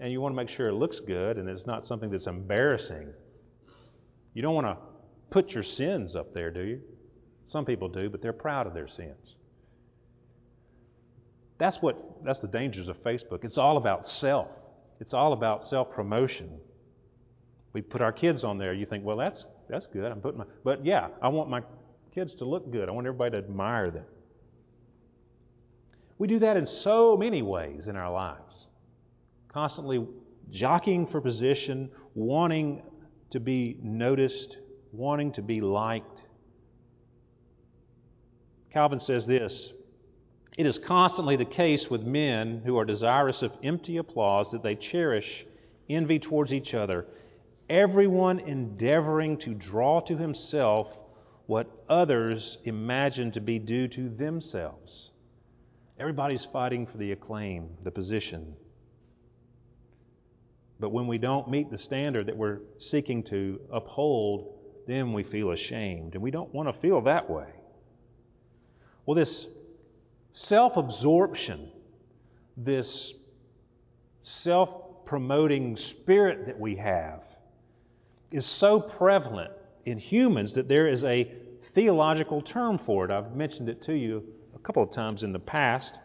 and 0.00 0.12
you 0.12 0.20
want 0.20 0.32
to 0.32 0.36
make 0.36 0.48
sure 0.48 0.68
it 0.68 0.74
looks 0.74 1.00
good 1.00 1.38
and 1.38 1.48
it's 1.48 1.66
not 1.66 1.86
something 1.86 2.10
that's 2.10 2.26
embarrassing. 2.26 3.08
You 4.34 4.42
don't 4.42 4.54
want 4.54 4.66
to 4.66 4.76
put 5.30 5.52
your 5.52 5.62
sins 5.62 6.14
up 6.14 6.34
there, 6.34 6.50
do 6.50 6.62
you? 6.62 6.80
Some 7.46 7.64
people 7.64 7.88
do, 7.88 8.10
but 8.10 8.20
they're 8.20 8.32
proud 8.32 8.66
of 8.66 8.74
their 8.74 8.88
sins. 8.88 9.36
That's 11.58 11.78
what 11.78 12.24
that's 12.24 12.40
the 12.40 12.48
dangers 12.48 12.88
of 12.88 13.02
Facebook. 13.02 13.44
It's 13.44 13.56
all 13.56 13.78
about 13.78 14.06
self. 14.06 14.48
It's 15.00 15.14
all 15.14 15.32
about 15.32 15.64
self-promotion. 15.64 16.50
We 17.72 17.82
put 17.82 18.02
our 18.02 18.12
kids 18.12 18.44
on 18.44 18.58
there. 18.58 18.74
You 18.74 18.84
think, 18.84 19.04
well, 19.04 19.16
that's 19.16 19.46
that's 19.68 19.86
good. 19.86 20.10
I'm 20.10 20.20
putting 20.20 20.38
my 20.38 20.44
but 20.64 20.84
yeah, 20.84 21.08
I 21.22 21.28
want 21.28 21.48
my 21.48 21.62
kids 22.14 22.34
to 22.36 22.44
look 22.44 22.70
good. 22.70 22.88
I 22.88 22.92
want 22.92 23.06
everybody 23.06 23.32
to 23.32 23.38
admire 23.38 23.90
them. 23.90 24.04
We 26.18 26.26
do 26.26 26.38
that 26.40 26.56
in 26.56 26.66
so 26.66 27.16
many 27.16 27.42
ways 27.42 27.88
in 27.88 27.96
our 27.96 28.10
lives. 28.10 28.66
Constantly 29.56 30.06
jockeying 30.50 31.06
for 31.06 31.18
position, 31.18 31.90
wanting 32.14 32.82
to 33.30 33.40
be 33.40 33.78
noticed, 33.82 34.58
wanting 34.92 35.32
to 35.32 35.40
be 35.40 35.62
liked. 35.62 36.20
Calvin 38.70 39.00
says 39.00 39.26
this 39.26 39.72
It 40.58 40.66
is 40.66 40.76
constantly 40.76 41.36
the 41.36 41.46
case 41.46 41.88
with 41.88 42.02
men 42.02 42.60
who 42.66 42.76
are 42.76 42.84
desirous 42.84 43.40
of 43.40 43.50
empty 43.62 43.96
applause 43.96 44.50
that 44.50 44.62
they 44.62 44.74
cherish 44.74 45.46
envy 45.88 46.18
towards 46.18 46.52
each 46.52 46.74
other, 46.74 47.06
everyone 47.70 48.40
endeavoring 48.40 49.38
to 49.38 49.54
draw 49.54 50.00
to 50.00 50.18
himself 50.18 50.98
what 51.46 51.66
others 51.88 52.58
imagine 52.64 53.32
to 53.32 53.40
be 53.40 53.58
due 53.58 53.88
to 53.88 54.10
themselves. 54.10 55.12
Everybody's 55.98 56.44
fighting 56.44 56.86
for 56.86 56.98
the 56.98 57.12
acclaim, 57.12 57.70
the 57.84 57.90
position. 57.90 58.54
But 60.78 60.90
when 60.90 61.06
we 61.06 61.18
don't 61.18 61.48
meet 61.48 61.70
the 61.70 61.78
standard 61.78 62.26
that 62.26 62.36
we're 62.36 62.60
seeking 62.78 63.22
to 63.24 63.60
uphold, 63.72 64.54
then 64.86 65.12
we 65.12 65.22
feel 65.22 65.52
ashamed. 65.52 66.14
And 66.14 66.22
we 66.22 66.30
don't 66.30 66.52
want 66.52 66.68
to 66.68 66.80
feel 66.80 67.00
that 67.02 67.28
way. 67.30 67.48
Well, 69.06 69.14
this 69.14 69.46
self 70.32 70.76
absorption, 70.76 71.70
this 72.56 73.14
self 74.22 75.04
promoting 75.06 75.76
spirit 75.76 76.46
that 76.46 76.58
we 76.58 76.76
have, 76.76 77.22
is 78.30 78.44
so 78.44 78.80
prevalent 78.80 79.52
in 79.86 79.98
humans 79.98 80.52
that 80.54 80.68
there 80.68 80.88
is 80.88 81.04
a 81.04 81.32
theological 81.74 82.42
term 82.42 82.78
for 82.78 83.04
it. 83.04 83.10
I've 83.10 83.34
mentioned 83.34 83.68
it 83.68 83.82
to 83.82 83.94
you 83.94 84.24
a 84.54 84.58
couple 84.58 84.82
of 84.82 84.90
times 84.90 85.22
in 85.22 85.32
the 85.32 85.38
past. 85.38 85.98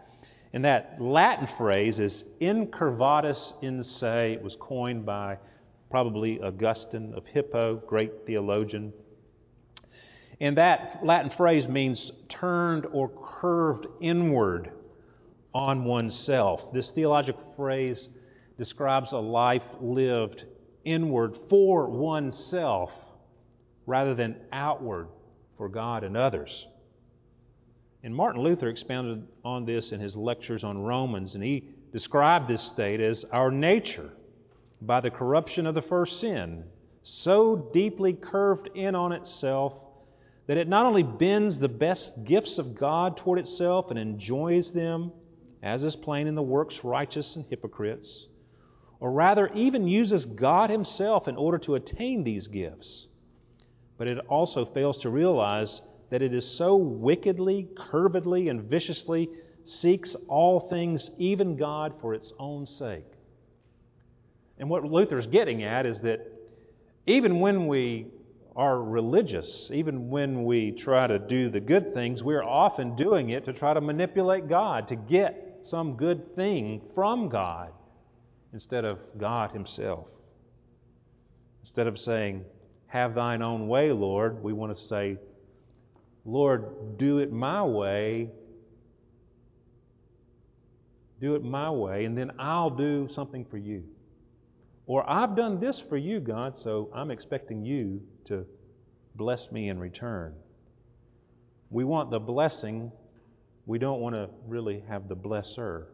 And 0.53 0.65
that 0.65 0.97
Latin 0.99 1.47
phrase 1.57 1.99
is 1.99 2.25
incurvatus 2.41 3.53
in 3.61 3.83
se. 3.83 4.33
It 4.33 4.41
was 4.41 4.57
coined 4.59 5.05
by 5.05 5.37
probably 5.89 6.41
Augustine 6.41 7.13
of 7.15 7.25
Hippo, 7.25 7.75
great 7.87 8.25
theologian. 8.25 8.91
And 10.39 10.57
that 10.57 10.99
Latin 11.03 11.29
phrase 11.29 11.67
means 11.67 12.11
turned 12.27 12.85
or 12.91 13.09
curved 13.09 13.87
inward 14.01 14.71
on 15.53 15.83
oneself. 15.83 16.73
This 16.73 16.91
theological 16.91 17.43
phrase 17.55 18.09
describes 18.57 19.11
a 19.11 19.17
life 19.17 19.65
lived 19.79 20.45
inward 20.83 21.37
for 21.49 21.87
oneself 21.87 22.91
rather 23.85 24.15
than 24.15 24.35
outward 24.51 25.07
for 25.57 25.69
God 25.69 26.03
and 26.03 26.17
others. 26.17 26.67
And 28.03 28.15
Martin 28.15 28.41
Luther 28.41 28.69
expounded 28.69 29.27
on 29.45 29.65
this 29.65 29.91
in 29.91 29.99
his 29.99 30.15
lectures 30.15 30.63
on 30.63 30.77
Romans, 30.79 31.35
and 31.35 31.43
he 31.43 31.65
described 31.91 32.47
this 32.47 32.61
state 32.63 32.99
as 32.99 33.23
our 33.25 33.51
nature, 33.51 34.11
by 34.81 34.99
the 34.99 35.11
corruption 35.11 35.67
of 35.67 35.75
the 35.75 35.81
first 35.81 36.19
sin, 36.19 36.63
so 37.03 37.69
deeply 37.73 38.13
curved 38.13 38.69
in 38.75 38.95
on 38.95 39.11
itself 39.11 39.73
that 40.47 40.57
it 40.57 40.67
not 40.67 40.85
only 40.85 41.03
bends 41.03 41.57
the 41.57 41.69
best 41.69 42.23
gifts 42.23 42.57
of 42.57 42.75
God 42.75 43.17
toward 43.17 43.37
itself 43.37 43.91
and 43.91 43.99
enjoys 43.99 44.71
them, 44.71 45.11
as 45.61 45.83
is 45.83 45.95
plain 45.95 46.27
in 46.27 46.35
the 46.35 46.41
works 46.41 46.83
righteous 46.83 47.35
and 47.35 47.45
hypocrites, 47.45 48.27
or 48.99 49.11
rather 49.11 49.49
even 49.53 49.87
uses 49.87 50.25
God 50.25 50.69
Himself 50.69 51.27
in 51.27 51.35
order 51.35 51.59
to 51.59 51.75
attain 51.75 52.23
these 52.23 52.47
gifts, 52.47 53.07
but 53.97 54.07
it 54.07 54.17
also 54.27 54.65
fails 54.65 54.99
to 54.99 55.09
realize 55.09 55.81
that 56.11 56.21
it 56.21 56.33
is 56.33 56.45
so 56.45 56.75
wickedly, 56.75 57.67
curvedly, 57.75 58.49
and 58.49 58.61
viciously 58.63 59.29
seeks 59.63 60.15
all 60.27 60.59
things, 60.59 61.09
even 61.17 61.55
God, 61.55 61.93
for 62.01 62.13
its 62.13 62.31
own 62.37 62.67
sake. 62.67 63.05
And 64.59 64.69
what 64.69 64.83
Luther's 64.83 65.25
getting 65.25 65.63
at 65.63 65.85
is 65.85 66.01
that 66.01 66.19
even 67.07 67.39
when 67.39 67.67
we 67.67 68.07
are 68.55 68.83
religious, 68.83 69.71
even 69.73 70.09
when 70.09 70.43
we 70.43 70.71
try 70.71 71.07
to 71.07 71.17
do 71.17 71.49
the 71.49 71.61
good 71.61 71.93
things, 71.93 72.21
we're 72.21 72.43
often 72.43 72.95
doing 72.97 73.29
it 73.29 73.45
to 73.45 73.53
try 73.53 73.73
to 73.73 73.81
manipulate 73.81 74.49
God, 74.49 74.89
to 74.89 74.97
get 74.97 75.61
some 75.63 75.95
good 75.95 76.35
thing 76.35 76.81
from 76.93 77.29
God 77.29 77.71
instead 78.51 78.83
of 78.83 78.99
God 79.17 79.51
Himself. 79.51 80.09
Instead 81.63 81.87
of 81.87 81.97
saying, 81.97 82.43
Have 82.87 83.15
thine 83.15 83.41
own 83.41 83.69
way, 83.69 83.93
Lord, 83.93 84.43
we 84.43 84.51
want 84.51 84.75
to 84.75 84.83
say, 84.83 85.17
Lord, 86.25 86.97
do 86.97 87.19
it 87.19 87.31
my 87.31 87.63
way. 87.63 88.29
Do 91.19 91.35
it 91.35 91.43
my 91.43 91.69
way, 91.69 92.05
and 92.05 92.17
then 92.17 92.31
I'll 92.39 92.69
do 92.69 93.07
something 93.11 93.45
for 93.45 93.57
you. 93.57 93.83
Or 94.87 95.07
I've 95.09 95.35
done 95.35 95.59
this 95.59 95.81
for 95.87 95.97
you, 95.97 96.19
God, 96.19 96.57
so 96.57 96.89
I'm 96.93 97.11
expecting 97.11 97.63
you 97.63 98.01
to 98.25 98.45
bless 99.15 99.51
me 99.51 99.69
in 99.69 99.79
return. 99.79 100.33
We 101.69 101.83
want 101.83 102.11
the 102.11 102.19
blessing, 102.19 102.91
we 103.65 103.79
don't 103.79 104.01
want 104.01 104.15
to 104.15 104.29
really 104.47 104.83
have 104.89 105.07
the 105.07 105.15
blesser. 105.15 105.85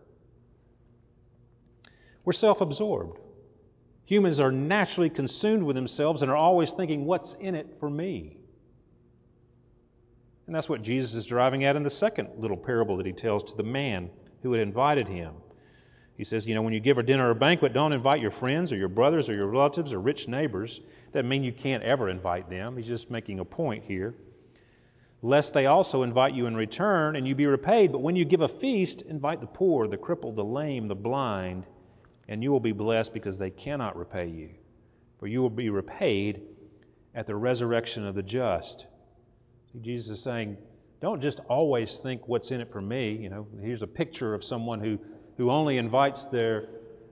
We're 2.26 2.34
self 2.34 2.62
absorbed. 2.62 3.20
Humans 4.06 4.40
are 4.40 4.52
naturally 4.52 5.10
consumed 5.10 5.64
with 5.64 5.76
themselves 5.76 6.22
and 6.22 6.32
are 6.32 6.38
always 6.38 6.72
thinking, 6.72 7.06
what's 7.06 7.36
in 7.40 7.56
it 7.56 7.68
for 7.80 7.90
me? 7.90 8.38
And 10.48 10.56
that's 10.56 10.70
what 10.70 10.82
Jesus 10.82 11.14
is 11.14 11.26
driving 11.26 11.66
at 11.66 11.76
in 11.76 11.84
the 11.84 11.90
second 11.90 12.30
little 12.38 12.58
parable 12.58 12.98
that 12.98 13.06
he 13.06 13.12
tells 13.12 13.44
to 13.44 13.56
the 13.56 13.64
man 13.64 14.10
who 14.42 14.54
had 14.54 14.62
invited 14.62 15.08
him. 15.08 15.34
He 16.16 16.24
says, 16.24 16.48
You 16.48 16.56
know, 16.56 16.62
when 16.62 16.74
you 16.74 16.80
give 16.80 16.98
a 16.98 17.04
dinner 17.04 17.28
or 17.28 17.32
a 17.32 17.36
banquet, 17.36 17.74
don't 17.74 17.94
invite 17.94 18.22
your 18.22 18.32
friends 18.32 18.72
or 18.72 18.78
your 18.78 18.88
brothers 18.88 19.30
or 19.30 19.36
your 19.36 19.48
relatives 19.48 19.94
or 19.94 20.00
rich 20.00 20.28
neighbors. 20.28 20.80
Doesn't 21.14 21.28
mean 21.28 21.44
you 21.44 21.52
can't 21.52 21.84
ever 21.84 22.10
invite 22.10 22.50
them. 22.50 22.78
He's 22.78 22.88
just 22.88 23.12
making 23.12 23.40
a 23.40 23.46
point 23.46 23.84
here. 23.84 24.16
Lest 25.22 25.54
they 25.54 25.66
also 25.66 26.04
invite 26.04 26.34
you 26.34 26.46
in 26.46 26.56
return 26.56 27.16
and 27.16 27.28
you 27.28 27.36
be 27.36 27.46
repaid. 27.46 27.92
But 27.92 28.02
when 28.02 28.16
you 28.16 28.24
give 28.24 28.42
a 28.42 28.48
feast, 28.48 29.02
invite 29.02 29.42
the 29.42 29.48
poor, 29.48 29.88
the 29.88 29.98
crippled, 29.98 30.38
the 30.38 30.44
lame, 30.44 30.88
the 30.88 30.96
blind, 30.96 31.66
and 32.28 32.42
you 32.42 32.52
will 32.52 32.60
be 32.60 32.72
blessed 32.72 33.14
because 33.14 33.38
they 33.38 33.50
cannot 33.50 33.98
repay 33.98 34.28
you. 34.28 34.50
For 35.20 35.28
you 35.28 35.42
will 35.42 35.50
be 35.50 35.70
repaid 35.70 36.42
at 37.16 37.28
the 37.28 37.36
resurrection 37.36 38.06
of 38.06 38.16
the 38.16 38.24
just. 38.24 38.86
Jesus 39.82 40.18
is 40.18 40.24
saying, 40.24 40.58
don't 41.02 41.22
just 41.22 41.40
always 41.48 42.00
think 42.02 42.28
what's 42.28 42.52
in 42.52 42.62
it 42.62 42.72
for 42.72 42.82
me. 42.82 43.12
You 43.12 43.30
know, 43.30 43.48
here's 43.62 43.82
a 43.82 43.88
picture 43.88 44.34
of 44.34 44.44
someone 44.44 44.80
who, 44.80 44.98
who 45.38 45.52
only 45.52 45.78
invites 45.78 46.26
their 46.32 46.70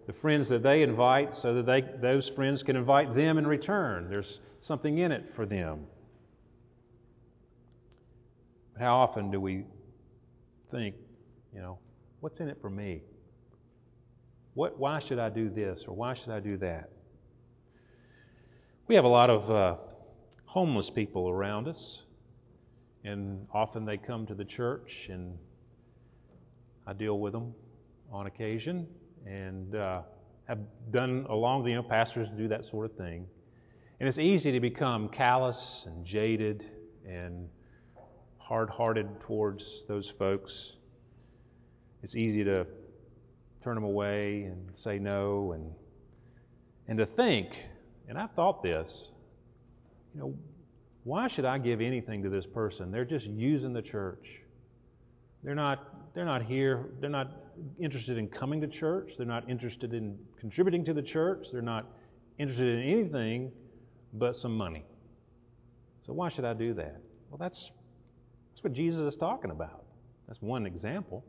the 0.08 0.14
friends 0.14 0.50
that 0.50 0.62
they 0.62 0.84
invite 0.84 1.36
so 1.36 1.56
that 1.56 1.66
they, 1.66 1.84
those 2.00 2.30
friends 2.30 2.62
can 2.62 2.76
invite 2.76 3.16
them 3.16 3.38
in 3.38 3.48
return. 3.48 4.08
There's 4.10 4.40
something 4.62 5.00
in 5.00 5.12
it 5.12 5.34
for 5.36 5.46
them. 5.46 5.86
But 8.74 8.84
how 8.84 8.98
often 8.98 9.32
do 9.32 9.40
we 9.40 9.66
think, 10.70 10.96
you 11.54 11.62
know, 11.62 11.80
what's 12.20 12.40
in 12.40 12.50
it 12.50 12.58
for 12.62 12.70
me? 12.70 13.02
What, 14.54 14.78
why 14.78 15.00
should 15.00 15.20
I 15.20 15.30
do 15.30 15.50
this 15.50 15.84
or 15.88 15.96
why 15.96 16.14
should 16.14 16.30
I 16.30 16.40
do 16.40 16.58
that? 16.58 16.90
We 18.88 18.96
have 18.96 19.06
a 19.06 19.10
lot 19.10 19.32
of 19.32 19.50
uh, 19.50 19.76
homeless 20.46 20.92
people 20.92 21.30
around 21.30 21.68
us. 21.68 22.04
And 23.06 23.46
often 23.54 23.86
they 23.86 23.98
come 23.98 24.26
to 24.26 24.34
the 24.34 24.44
church, 24.44 25.10
and 25.12 25.38
I 26.88 26.94
deal 26.94 27.20
with 27.20 27.34
them 27.34 27.54
on 28.12 28.26
occasion, 28.26 28.88
and 29.28 29.76
uh, 29.76 30.02
have 30.48 30.58
done 30.92 31.28
along 31.30 31.68
you 31.68 31.76
know, 31.76 31.84
pastors 31.84 32.28
do 32.36 32.48
that 32.48 32.66
sort 32.66 32.90
of 32.90 32.98
thing. 32.98 33.28
And 34.00 34.10
it's 34.10 34.18
easy 34.18 34.52
to 34.52 34.60
become 34.60 35.08
callous 35.10 35.84
and 35.86 36.04
jaded 36.04 36.66
and 37.08 37.48
hard 38.40 38.72
hearted 38.72 39.08
towards 39.22 39.84
those 39.88 40.12
folks. 40.18 40.74
It's 42.02 42.16
easy 42.16 42.44
to 42.44 42.66
turn 43.64 43.76
them 43.76 43.84
away 43.84 44.44
and 44.44 44.72
say 44.78 44.98
no 44.98 45.52
and 45.52 45.72
and 46.88 46.98
to 46.98 47.06
think, 47.06 47.50
and 48.08 48.18
I've 48.18 48.32
thought 48.32 48.62
this, 48.62 49.10
you 50.14 50.22
know, 50.22 50.36
why 51.06 51.28
should 51.28 51.46
I 51.46 51.60
give 51.60 51.82
anything 51.82 52.24
to 52.24 52.30
this 52.30 52.48
person? 52.48 52.92
They're 52.92 53.06
just 53.06 53.28
using 53.28 53.74
the 53.74 53.82
church. 53.84 54.26
They're 55.44 55.54
not, 55.54 56.16
they're 56.16 56.26
not 56.26 56.42
here. 56.42 56.88
They're 57.00 57.12
not 57.12 57.32
interested 57.80 58.18
in 58.18 58.28
coming 58.28 58.60
to 58.62 58.68
church. 58.68 59.12
They're 59.16 59.28
not 59.28 59.48
interested 59.48 59.94
in 59.94 60.18
contributing 60.40 60.84
to 60.86 60.96
the 60.96 61.04
church. 61.04 61.46
They're 61.54 61.62
not 61.62 61.86
interested 62.40 62.80
in 62.80 62.90
anything 62.90 63.52
but 64.14 64.36
some 64.36 64.58
money. 64.58 64.84
So 66.08 66.14
why 66.14 66.30
should 66.30 66.44
I 66.44 66.54
do 66.54 66.74
that? 66.74 67.00
Well, 67.30 67.38
that's, 67.38 67.70
that's 68.52 68.64
what 68.64 68.74
Jesus 68.74 69.14
is 69.14 69.16
talking 69.16 69.52
about. 69.52 69.86
That's 70.28 70.42
one 70.42 70.66
example. 70.66 71.24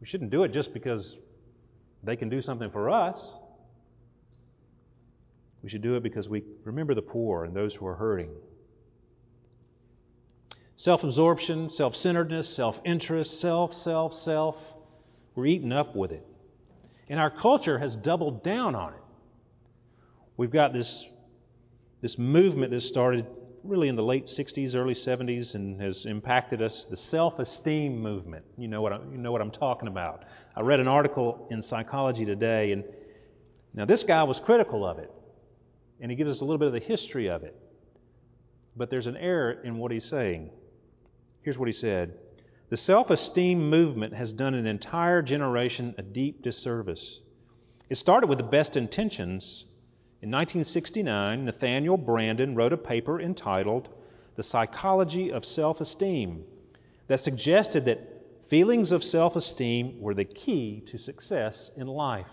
We 0.00 0.06
shouldn't 0.06 0.30
do 0.30 0.44
it 0.44 0.52
just 0.54 0.72
because 0.72 1.18
they 2.02 2.16
can 2.16 2.30
do 2.30 2.40
something 2.40 2.70
for 2.70 2.88
us. 2.88 3.34
We 5.62 5.68
should 5.68 5.82
do 5.82 5.94
it 5.94 6.02
because 6.02 6.28
we 6.28 6.42
remember 6.64 6.94
the 6.94 7.02
poor 7.02 7.44
and 7.44 7.54
those 7.54 7.74
who 7.74 7.86
are 7.86 7.94
hurting. 7.94 8.30
Self 10.76 11.04
absorption, 11.04 11.70
self 11.70 11.94
centeredness, 11.94 12.48
self 12.48 12.80
interest, 12.84 13.40
self, 13.40 13.72
self, 13.72 14.14
self. 14.14 14.56
We're 15.34 15.46
eaten 15.46 15.72
up 15.72 15.94
with 15.94 16.10
it. 16.10 16.26
And 17.08 17.20
our 17.20 17.30
culture 17.30 17.78
has 17.78 17.94
doubled 17.94 18.42
down 18.42 18.74
on 18.74 18.94
it. 18.94 19.02
We've 20.36 20.50
got 20.50 20.72
this, 20.72 21.04
this 22.00 22.18
movement 22.18 22.72
that 22.72 22.80
started 22.80 23.26
really 23.62 23.88
in 23.88 23.94
the 23.94 24.02
late 24.02 24.26
60s, 24.26 24.74
early 24.74 24.94
70s, 24.94 25.54
and 25.54 25.80
has 25.80 26.04
impacted 26.04 26.60
us 26.60 26.86
the 26.90 26.96
self 26.96 27.38
esteem 27.38 28.00
movement. 28.00 28.44
You 28.58 28.66
know, 28.66 28.82
what 28.82 28.92
I, 28.92 28.96
you 29.12 29.18
know 29.18 29.30
what 29.30 29.40
I'm 29.40 29.52
talking 29.52 29.86
about. 29.86 30.24
I 30.56 30.62
read 30.62 30.80
an 30.80 30.88
article 30.88 31.46
in 31.50 31.62
Psychology 31.62 32.24
Today, 32.24 32.72
and 32.72 32.82
now 33.74 33.84
this 33.84 34.02
guy 34.02 34.24
was 34.24 34.40
critical 34.40 34.84
of 34.84 34.98
it 34.98 35.12
and 36.02 36.10
he 36.10 36.16
gives 36.16 36.32
us 36.32 36.40
a 36.40 36.44
little 36.44 36.58
bit 36.58 36.66
of 36.66 36.74
the 36.74 36.80
history 36.80 37.30
of 37.30 37.44
it. 37.44 37.56
But 38.76 38.90
there's 38.90 39.06
an 39.06 39.16
error 39.16 39.52
in 39.52 39.78
what 39.78 39.92
he's 39.92 40.04
saying. 40.04 40.50
Here's 41.42 41.56
what 41.56 41.68
he 41.68 41.72
said 41.72 42.18
The 42.68 42.76
self 42.76 43.08
esteem 43.08 43.70
movement 43.70 44.12
has 44.12 44.32
done 44.32 44.54
an 44.54 44.66
entire 44.66 45.22
generation 45.22 45.94
a 45.96 46.02
deep 46.02 46.42
disservice. 46.42 47.20
It 47.88 47.96
started 47.96 48.26
with 48.26 48.38
the 48.38 48.44
best 48.44 48.76
intentions. 48.76 49.64
In 50.20 50.30
1969, 50.30 51.44
Nathaniel 51.44 51.98
Branden 51.98 52.56
wrote 52.56 52.72
a 52.72 52.76
paper 52.76 53.20
entitled 53.20 53.88
The 54.36 54.42
Psychology 54.42 55.30
of 55.30 55.44
Self 55.44 55.80
Esteem 55.80 56.44
that 57.08 57.20
suggested 57.20 57.84
that 57.84 58.24
feelings 58.48 58.92
of 58.92 59.04
self 59.04 59.36
esteem 59.36 60.00
were 60.00 60.14
the 60.14 60.24
key 60.24 60.82
to 60.88 60.98
success 60.98 61.70
in 61.76 61.86
life. 61.86 62.26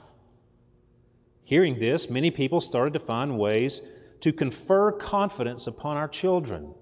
Hearing 1.49 1.79
this, 1.79 2.11
many 2.11 2.29
people 2.29 2.61
started 2.61 2.93
to 2.93 2.99
find 2.99 3.39
ways 3.39 3.81
to 4.21 4.31
confer 4.31 4.91
confidence 4.91 5.65
upon 5.65 5.97
our 5.97 6.07
children. 6.07 6.75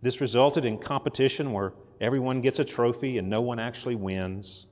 This 0.00 0.22
resulted 0.22 0.64
in 0.64 0.78
competition 0.78 1.52
where 1.52 1.74
everyone 2.00 2.40
gets 2.40 2.58
a 2.58 2.64
trophy 2.64 3.18
and 3.18 3.28
no 3.28 3.42
one 3.42 3.58
actually 3.58 3.96
wins. 3.96 4.64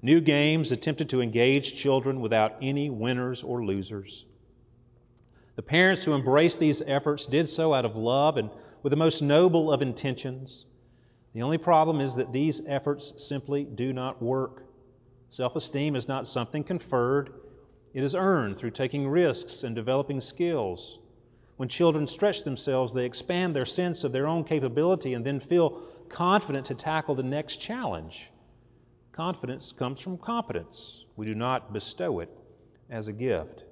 New 0.00 0.20
games 0.20 0.70
attempted 0.70 1.08
to 1.08 1.22
engage 1.22 1.74
children 1.74 2.20
without 2.20 2.54
any 2.62 2.88
winners 2.88 3.42
or 3.42 3.64
losers. 3.64 4.26
The 5.56 5.62
parents 5.62 6.04
who 6.04 6.14
embraced 6.14 6.60
these 6.60 6.84
efforts 6.86 7.26
did 7.26 7.48
so 7.48 7.74
out 7.74 7.84
of 7.84 7.96
love 7.96 8.36
and 8.36 8.48
with 8.84 8.92
the 8.92 8.96
most 8.96 9.22
noble 9.22 9.72
of 9.72 9.82
intentions. 9.82 10.66
The 11.32 11.42
only 11.42 11.58
problem 11.58 12.00
is 12.00 12.14
that 12.14 12.32
these 12.32 12.62
efforts 12.68 13.12
simply 13.16 13.64
do 13.64 13.92
not 13.92 14.22
work. 14.22 14.62
Self 15.30 15.56
esteem 15.56 15.96
is 15.96 16.06
not 16.06 16.28
something 16.28 16.62
conferred, 16.62 17.32
it 17.94 18.02
is 18.02 18.14
earned 18.16 18.58
through 18.58 18.72
taking 18.72 19.08
risks 19.08 19.62
and 19.62 19.74
developing 19.74 20.20
skills. 20.20 20.98
When 21.56 21.68
children 21.68 22.08
stretch 22.08 22.42
themselves, 22.42 22.92
they 22.92 23.04
expand 23.04 23.54
their 23.54 23.64
sense 23.64 24.02
of 24.02 24.10
their 24.10 24.26
own 24.26 24.42
capability 24.42 25.14
and 25.14 25.24
then 25.24 25.38
feel 25.38 25.80
confident 26.08 26.66
to 26.66 26.74
tackle 26.74 27.14
the 27.14 27.22
next 27.22 27.58
challenge. 27.58 28.30
Confidence 29.12 29.72
comes 29.78 30.00
from 30.00 30.18
competence. 30.18 31.04
We 31.14 31.24
do 31.24 31.36
not 31.36 31.72
bestow 31.72 32.18
it 32.18 32.28
as 32.90 33.06
a 33.06 33.12
gift. 33.12 33.62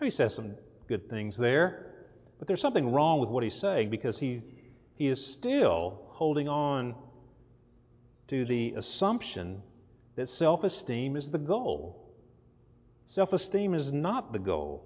Now, 0.00 0.06
he 0.06 0.10
says 0.10 0.34
some 0.34 0.54
good 0.88 1.10
things 1.10 1.36
there, 1.36 1.92
but 2.38 2.48
there's 2.48 2.62
something 2.62 2.90
wrong 2.90 3.20
with 3.20 3.28
what 3.28 3.44
he's 3.44 3.60
saying 3.60 3.90
because 3.90 4.18
he, 4.18 4.40
he 4.94 5.08
is 5.08 5.24
still 5.24 6.00
holding 6.08 6.48
on 6.48 6.94
to 8.28 8.46
the 8.46 8.72
assumption 8.78 9.62
that 10.16 10.30
self 10.30 10.64
esteem 10.64 11.16
is 11.16 11.30
the 11.30 11.38
goal. 11.38 12.05
Self 13.08 13.32
esteem 13.32 13.74
is 13.74 13.92
not 13.92 14.32
the 14.32 14.38
goal. 14.38 14.84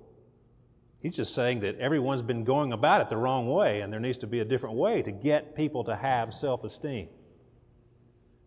He's 1.01 1.15
just 1.15 1.35
saying 1.35 1.61
that 1.61 1.79
everyone's 1.79 2.23
been 2.23 2.45
going 2.45 2.73
about 2.73 3.01
it 3.01 3.09
the 3.09 3.17
wrong 3.17 3.49
way, 3.49 3.81
and 3.81 3.93
there 3.93 4.01
needs 4.01 4.19
to 4.19 4.27
be 4.27 4.41
a 4.41 4.45
different 4.45 4.77
way 4.77 5.01
to 5.03 5.11
get 5.11 5.57
people 5.57 5.85
to 5.85 5.97
have 5.97 6.35
self 6.35 6.63
esteem. 6.65 7.09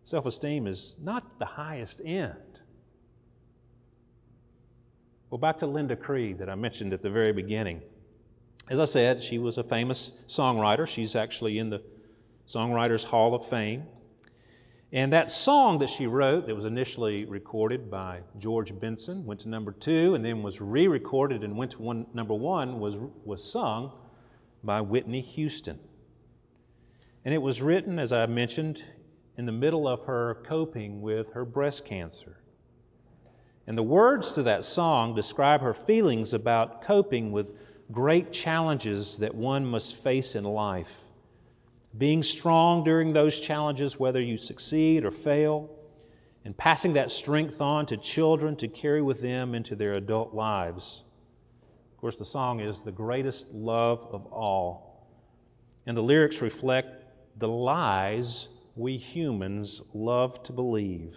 Self 0.04 0.26
esteem 0.26 0.66
is 0.66 0.94
not 1.02 1.38
the 1.38 1.46
highest 1.46 2.00
end. 2.04 2.34
Well, 5.30 5.38
back 5.38 5.58
to 5.58 5.66
Linda 5.66 5.96
Creed 5.96 6.38
that 6.38 6.48
I 6.48 6.54
mentioned 6.54 6.92
at 6.92 7.02
the 7.02 7.10
very 7.10 7.32
beginning. 7.32 7.80
As 8.70 8.78
I 8.78 8.84
said, 8.84 9.22
she 9.22 9.38
was 9.38 9.58
a 9.58 9.64
famous 9.64 10.12
songwriter. 10.28 10.86
She's 10.86 11.16
actually 11.16 11.58
in 11.58 11.70
the 11.70 11.82
Songwriters 12.48 13.02
Hall 13.02 13.34
of 13.34 13.48
Fame. 13.48 13.84
And 14.94 15.12
that 15.12 15.32
song 15.32 15.80
that 15.80 15.90
she 15.90 16.06
wrote, 16.06 16.46
that 16.46 16.54
was 16.54 16.64
initially 16.64 17.24
recorded 17.24 17.90
by 17.90 18.20
George 18.38 18.72
Benson, 18.78 19.26
went 19.26 19.40
to 19.40 19.48
number 19.48 19.72
two, 19.72 20.14
and 20.14 20.24
then 20.24 20.44
was 20.44 20.60
re 20.60 20.86
recorded 20.86 21.42
and 21.42 21.56
went 21.56 21.72
to 21.72 21.82
one, 21.82 22.06
number 22.14 22.34
one, 22.34 22.78
was, 22.78 22.94
was 23.24 23.42
sung 23.42 23.90
by 24.62 24.80
Whitney 24.80 25.20
Houston. 25.20 25.80
And 27.24 27.34
it 27.34 27.42
was 27.42 27.60
written, 27.60 27.98
as 27.98 28.12
I 28.12 28.26
mentioned, 28.26 28.84
in 29.36 29.46
the 29.46 29.52
middle 29.52 29.88
of 29.88 30.04
her 30.04 30.44
coping 30.46 31.02
with 31.02 31.26
her 31.32 31.44
breast 31.44 31.84
cancer. 31.84 32.36
And 33.66 33.76
the 33.76 33.82
words 33.82 34.34
to 34.34 34.44
that 34.44 34.64
song 34.64 35.16
describe 35.16 35.60
her 35.60 35.74
feelings 35.74 36.34
about 36.34 36.84
coping 36.84 37.32
with 37.32 37.48
great 37.90 38.30
challenges 38.32 39.18
that 39.18 39.34
one 39.34 39.66
must 39.66 39.96
face 40.04 40.36
in 40.36 40.44
life 40.44 40.86
being 41.96 42.22
strong 42.22 42.84
during 42.84 43.12
those 43.12 43.38
challenges, 43.38 43.98
whether 43.98 44.20
you 44.20 44.36
succeed 44.36 45.04
or 45.04 45.10
fail, 45.10 45.70
and 46.44 46.56
passing 46.56 46.94
that 46.94 47.10
strength 47.10 47.60
on 47.60 47.86
to 47.86 47.96
children 47.96 48.56
to 48.56 48.68
carry 48.68 49.00
with 49.00 49.20
them 49.20 49.54
into 49.54 49.76
their 49.76 49.94
adult 49.94 50.34
lives. 50.34 51.02
Of 51.92 52.00
course, 52.00 52.16
the 52.16 52.24
song 52.24 52.60
is 52.60 52.82
the 52.82 52.92
greatest 52.92 53.46
love 53.52 54.00
of 54.12 54.26
all. 54.26 55.06
And 55.86 55.96
the 55.96 56.02
lyrics 56.02 56.40
reflect 56.40 57.04
the 57.38 57.48
lies 57.48 58.48
we 58.76 58.96
humans 58.96 59.80
love 59.94 60.42
to 60.44 60.52
believe. 60.52 61.16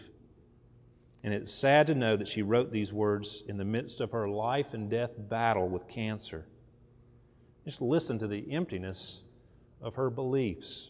And 1.24 1.34
it's 1.34 1.52
sad 1.52 1.88
to 1.88 1.96
know 1.96 2.16
that 2.16 2.28
she 2.28 2.42
wrote 2.42 2.72
these 2.72 2.94
words 2.94 3.44
in 3.48 3.58
the 3.58 3.66
midst 3.66 4.00
of 4.00 4.12
her 4.12 4.30
life 4.30 4.68
and 4.74 4.90
death 4.90 5.12
battle 5.18 5.68
with 5.68 5.88
cancer. 5.88 6.46
Just 7.66 7.82
listen 7.82 8.20
to 8.20 8.28
the 8.28 8.54
emptiness 8.54 9.22
of 9.82 9.96
her 9.96 10.10
beliefs. 10.10 10.90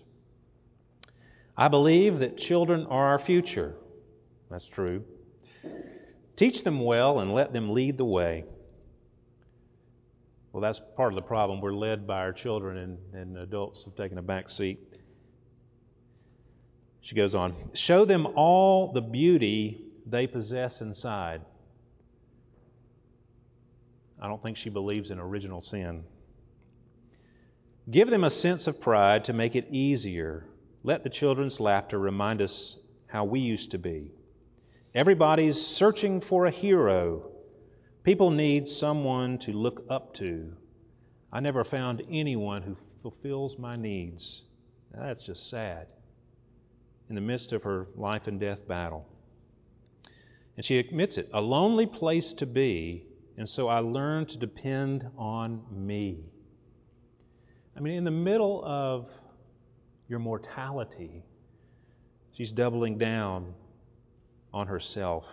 I 1.56 1.68
believe 1.68 2.20
that 2.20 2.38
children 2.38 2.86
are 2.86 3.08
our 3.08 3.20
future. 3.20 3.74
That's 4.50 4.68
true. 4.68 5.04
Teach 6.36 6.64
them 6.64 6.84
well 6.84 7.20
and 7.20 7.34
let 7.34 7.52
them 7.52 7.74
lead 7.74 7.98
the 7.98 8.06
way. 8.06 8.46
Well, 10.54 10.62
that's 10.62 10.80
part 10.96 11.12
of 11.12 11.16
the 11.16 11.28
problem. 11.28 11.62
We're 11.62 11.74
led 11.74 12.08
by 12.08 12.20
our 12.20 12.34
children, 12.34 12.78
and, 12.78 12.98
and 13.14 13.38
adults 13.38 13.84
have 13.86 13.96
taken 13.96 14.18
a 14.18 14.22
back 14.22 14.50
seat. 14.50 14.80
She 17.02 17.16
goes 17.16 17.36
on 17.36 17.56
Show 17.74 18.06
them 18.06 18.28
all 18.36 18.92
the 18.92 19.02
beauty 19.02 19.82
they 20.06 20.28
possess 20.28 20.82
inside. 20.82 21.42
I 24.22 24.28
don't 24.28 24.42
think 24.42 24.58
she 24.58 24.70
believes 24.70 25.12
in 25.12 25.20
original 25.20 25.62
sin. 25.62 26.04
Give 27.90 28.10
them 28.10 28.26
a 28.26 28.30
sense 28.30 28.68
of 28.68 28.82
pride 28.82 29.24
to 29.26 29.34
make 29.34 29.56
it 29.56 29.70
easier. 29.72 30.46
Let 30.84 31.04
the 31.04 31.10
children's 31.10 31.62
laughter 31.62 31.98
remind 31.98 32.42
us 32.42 32.76
how 33.08 33.24
we 33.24 33.40
used 33.40 33.72
to 33.72 33.78
be. 33.78 34.12
Everybody's 34.94 35.60
searching 35.60 36.20
for 36.20 36.46
a 36.46 36.52
hero. 36.52 37.32
People 38.04 38.30
need 38.30 38.68
someone 38.68 39.38
to 39.40 39.54
look 39.54 39.86
up 39.90 40.14
to. 40.16 40.52
I 41.32 41.40
never 41.40 41.64
found 41.64 42.04
anyone 42.12 42.62
who 42.62 42.76
fulfills 43.02 43.58
my 43.58 43.78
needs. 43.78 44.42
Now, 44.94 45.04
that's 45.04 45.24
just 45.24 45.50
sad. 45.50 45.88
In 47.10 47.16
the 47.16 47.22
midst 47.22 47.54
of 47.54 47.64
her 47.64 47.88
life 47.96 48.28
and 48.28 48.38
death 48.38 48.68
battle. 48.68 49.06
And 50.58 50.66
she 50.66 50.78
admits 50.78 51.18
it 51.18 51.30
a 51.34 51.40
lonely 51.40 51.86
place 51.86 52.34
to 52.34 52.46
be, 52.46 53.06
and 53.38 53.48
so 53.48 53.70
I 53.70 53.80
learned 53.80 54.30
to 54.30 54.38
depend 54.38 55.06
on 55.18 55.64
me. 55.72 56.26
I 57.78 57.80
mean, 57.80 57.94
in 57.94 58.04
the 58.04 58.12
middle 58.12 58.64
of 58.66 59.06
your 60.08 60.18
mortality, 60.18 61.24
she's 62.34 62.52
doubling 62.52 62.98
down 62.98 63.54
on 64.52 64.66
herself. 64.66 65.26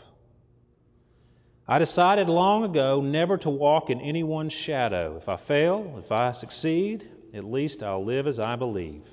I 1.66 1.78
decided 1.78 2.28
long 2.28 2.64
ago 2.64 3.00
never 3.00 3.38
to 3.38 3.48
walk 3.48 3.88
in 3.88 4.02
anyone's 4.02 4.52
shadow. 4.52 5.18
If 5.22 5.26
I 5.26 5.38
fail, 5.38 6.02
if 6.04 6.12
I 6.12 6.32
succeed, 6.32 7.08
at 7.32 7.44
least 7.44 7.82
I'll 7.82 8.04
live 8.04 8.26
as 8.26 8.38
I 8.38 8.56
believe. 8.56 9.04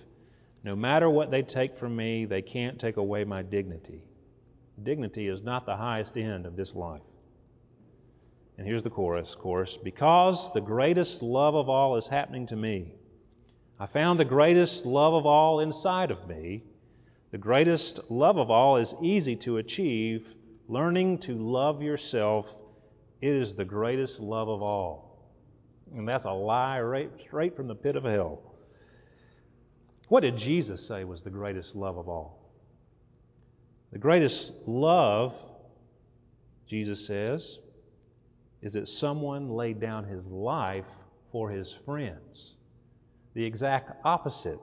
No 0.65 0.75
matter 0.75 1.09
what 1.09 1.31
they 1.31 1.41
take 1.41 1.77
from 1.77 1.95
me, 1.95 2.25
they 2.25 2.41
can't 2.41 2.77
take 2.77 2.97
away 2.97 3.23
my 3.23 3.43
dignity. 3.43 4.03
Dignity 4.83 5.29
is 5.29 5.41
not 5.41 5.65
the 5.65 5.77
highest 5.77 6.17
end 6.17 6.45
of 6.45 6.57
this 6.57 6.75
life. 6.75 7.01
And 8.57 8.67
here's 8.67 8.83
the 8.83 8.89
chorus, 8.89 9.37
chorus. 9.39 9.77
Because 9.81 10.51
the 10.53 10.59
greatest 10.59 11.21
love 11.21 11.55
of 11.55 11.69
all 11.69 11.95
is 11.95 12.07
happening 12.09 12.45
to 12.47 12.57
me. 12.57 12.95
I 13.81 13.87
found 13.87 14.19
the 14.19 14.25
greatest 14.25 14.85
love 14.85 15.15
of 15.15 15.25
all 15.25 15.59
inside 15.59 16.11
of 16.11 16.27
me. 16.27 16.61
The 17.31 17.39
greatest 17.39 17.99
love 18.11 18.37
of 18.37 18.51
all 18.51 18.77
is 18.77 18.93
easy 19.01 19.35
to 19.37 19.57
achieve. 19.57 20.35
Learning 20.67 21.17
to 21.21 21.33
love 21.33 21.81
yourself, 21.81 22.45
it 23.21 23.33
is 23.33 23.55
the 23.55 23.65
greatest 23.65 24.19
love 24.19 24.49
of 24.49 24.61
all. 24.61 25.33
And 25.95 26.07
that's 26.07 26.25
a 26.25 26.31
lie 26.31 26.79
right, 26.79 27.09
straight 27.25 27.55
from 27.55 27.67
the 27.67 27.73
pit 27.73 27.95
of 27.95 28.03
hell. 28.03 28.43
What 30.09 30.19
did 30.19 30.37
Jesus 30.37 30.87
say 30.87 31.03
was 31.03 31.23
the 31.23 31.31
greatest 31.31 31.75
love 31.75 31.97
of 31.97 32.07
all? 32.07 32.51
The 33.91 33.97
greatest 33.97 34.51
love, 34.67 35.33
Jesus 36.67 37.07
says, 37.07 37.57
is 38.61 38.73
that 38.73 38.87
someone 38.87 39.49
laid 39.49 39.79
down 39.79 40.03
his 40.03 40.27
life 40.27 40.85
for 41.31 41.49
his 41.49 41.75
friends. 41.83 42.53
The 43.33 43.43
exact 43.43 43.91
opposite 44.05 44.59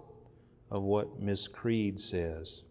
of 0.70 0.82
what 0.82 1.20
Miss 1.20 1.48
Creed 1.48 1.98
says. 2.00 2.62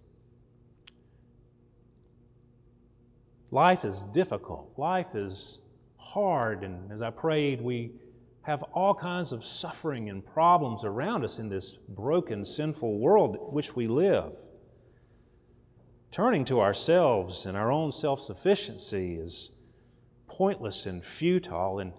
Life 3.51 3.85
is 3.85 3.99
difficult. 4.13 4.71
Life 4.77 5.15
is 5.15 5.59
hard. 5.97 6.63
And 6.63 6.91
as 6.91 7.01
I 7.01 7.09
prayed, 7.09 7.61
we 7.61 7.91
have 8.41 8.63
all 8.73 8.93
kinds 8.93 9.31
of 9.31 9.43
suffering 9.43 10.09
and 10.09 10.25
problems 10.25 10.83
around 10.83 11.25
us 11.25 11.39
in 11.39 11.49
this 11.49 11.77
broken, 11.89 12.45
sinful 12.45 12.99
world 12.99 13.35
in 13.35 13.41
which 13.53 13.75
we 13.75 13.87
live. 13.87 14.31
Turning 16.11 16.45
to 16.45 16.61
ourselves 16.61 17.45
and 17.45 17.57
our 17.57 17.71
own 17.71 17.91
self 17.91 18.21
sufficiency 18.21 19.15
is 19.15 19.49
pointless 20.27 20.85
and 20.85 21.03
futile 21.03 21.79
and 21.79 21.93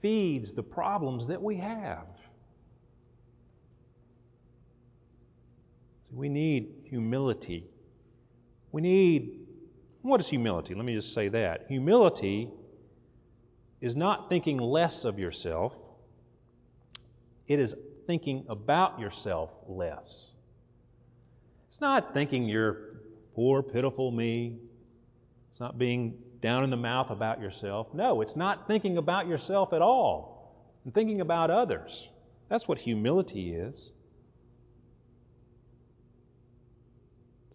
feeds 0.00 0.52
the 0.52 0.62
problems 0.62 1.26
that 1.26 1.42
we 1.42 1.56
have. 1.56 2.06
We 6.18 6.28
need 6.28 6.74
humility. 6.86 7.64
We 8.72 8.82
need, 8.82 9.38
what 10.02 10.20
is 10.20 10.26
humility? 10.26 10.74
Let 10.74 10.84
me 10.84 10.96
just 10.96 11.14
say 11.14 11.28
that. 11.28 11.66
Humility 11.68 12.50
is 13.80 13.94
not 13.94 14.28
thinking 14.28 14.58
less 14.58 15.04
of 15.04 15.20
yourself, 15.20 15.72
it 17.46 17.60
is 17.60 17.72
thinking 18.08 18.46
about 18.48 18.98
yourself 18.98 19.50
less. 19.68 20.32
It's 21.68 21.80
not 21.80 22.12
thinking 22.12 22.46
you're 22.46 23.00
poor, 23.36 23.62
pitiful 23.62 24.10
me. 24.10 24.58
It's 25.52 25.60
not 25.60 25.78
being 25.78 26.18
down 26.42 26.64
in 26.64 26.70
the 26.70 26.76
mouth 26.76 27.10
about 27.10 27.40
yourself. 27.40 27.86
No, 27.94 28.22
it's 28.22 28.34
not 28.34 28.66
thinking 28.66 28.96
about 28.96 29.28
yourself 29.28 29.72
at 29.72 29.82
all 29.82 30.66
and 30.84 30.92
thinking 30.92 31.20
about 31.20 31.50
others. 31.50 32.08
That's 32.48 32.66
what 32.66 32.78
humility 32.78 33.54
is. 33.54 33.92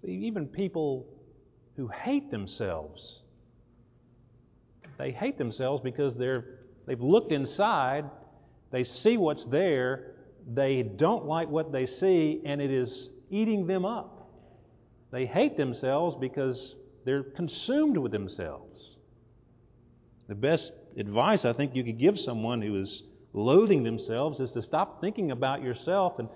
Even 0.03 0.47
people 0.47 1.07
who 1.75 1.87
hate 1.87 2.29
themselves, 2.29 3.21
they 4.97 5.11
hate 5.11 5.37
themselves 5.37 5.81
because 5.81 6.15
they're, 6.15 6.59
they've 6.85 7.01
looked 7.01 7.31
inside 7.31 8.05
they 8.73 8.83
see 8.83 9.17
what's 9.17 9.45
there, 9.45 10.15
they 10.51 10.81
don't 10.81 11.25
like 11.25 11.47
what 11.47 11.71
they 11.71 11.85
see, 11.85 12.41
and 12.43 12.59
it 12.59 12.71
is 12.71 13.11
eating 13.29 13.67
them 13.67 13.85
up. 13.85 14.31
They 15.11 15.27
hate 15.27 15.55
themselves 15.57 16.17
because 16.19 16.75
they're 17.05 17.21
consumed 17.21 17.99
with 17.99 18.11
themselves. 18.11 18.95
The 20.27 20.33
best 20.33 20.73
advice 20.97 21.45
I 21.45 21.53
think 21.53 21.75
you 21.75 21.83
could 21.83 21.99
give 21.99 22.19
someone 22.19 22.63
who 22.63 22.81
is 22.81 23.03
loathing 23.31 23.83
themselves 23.83 24.39
is 24.39 24.51
to 24.53 24.63
stop 24.63 24.99
thinking 24.99 25.29
about 25.29 25.61
yourself 25.61 26.17
and 26.17 26.27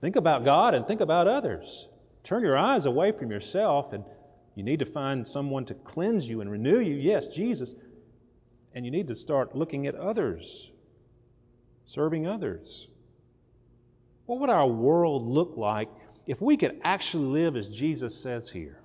think 0.00 0.14
about 0.14 0.44
God 0.44 0.74
and 0.74 0.86
think 0.86 1.00
about 1.00 1.26
others. 1.26 1.88
Turn 2.28 2.42
your 2.42 2.58
eyes 2.58 2.86
away 2.86 3.12
from 3.12 3.30
yourself, 3.30 3.92
and 3.92 4.04
you 4.54 4.62
need 4.62 4.78
to 4.80 4.86
find 4.86 5.26
someone 5.26 5.64
to 5.66 5.74
cleanse 5.74 6.28
you 6.28 6.40
and 6.40 6.50
renew 6.50 6.78
you. 6.78 6.94
Yes, 6.94 7.26
Jesus. 7.28 7.74
And 8.74 8.84
you 8.84 8.90
need 8.90 9.08
to 9.08 9.16
start 9.16 9.56
looking 9.56 9.86
at 9.86 9.94
others 9.94 10.70
serving 11.88 12.26
others. 12.26 12.86
What 14.26 14.40
would 14.40 14.50
our 14.50 14.66
world 14.66 15.26
look 15.26 15.54
like 15.56 15.88
if 16.26 16.40
we 16.40 16.56
could 16.56 16.80
actually 16.84 17.42
live 17.42 17.56
as 17.56 17.68
Jesus 17.68 18.14
says 18.14 18.48
here? 18.50 18.78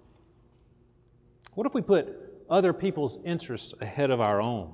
What 1.53 1.67
if 1.67 1.73
we 1.73 1.81
put 1.81 2.07
other 2.49 2.73
people's 2.73 3.19
interests 3.25 3.73
ahead 3.81 4.09
of 4.09 4.21
our 4.21 4.41
own? 4.41 4.73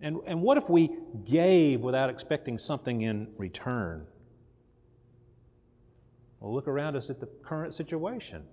And, 0.00 0.18
and 0.26 0.40
what 0.40 0.56
if 0.56 0.68
we 0.68 0.90
gave 1.24 1.80
without 1.80 2.10
expecting 2.10 2.58
something 2.58 3.02
in 3.02 3.28
return? 3.36 4.06
Well, 6.46 6.54
look 6.54 6.68
around 6.68 6.94
us 6.94 7.10
at 7.10 7.18
the 7.18 7.26
current 7.44 7.74
situation. 7.74 8.44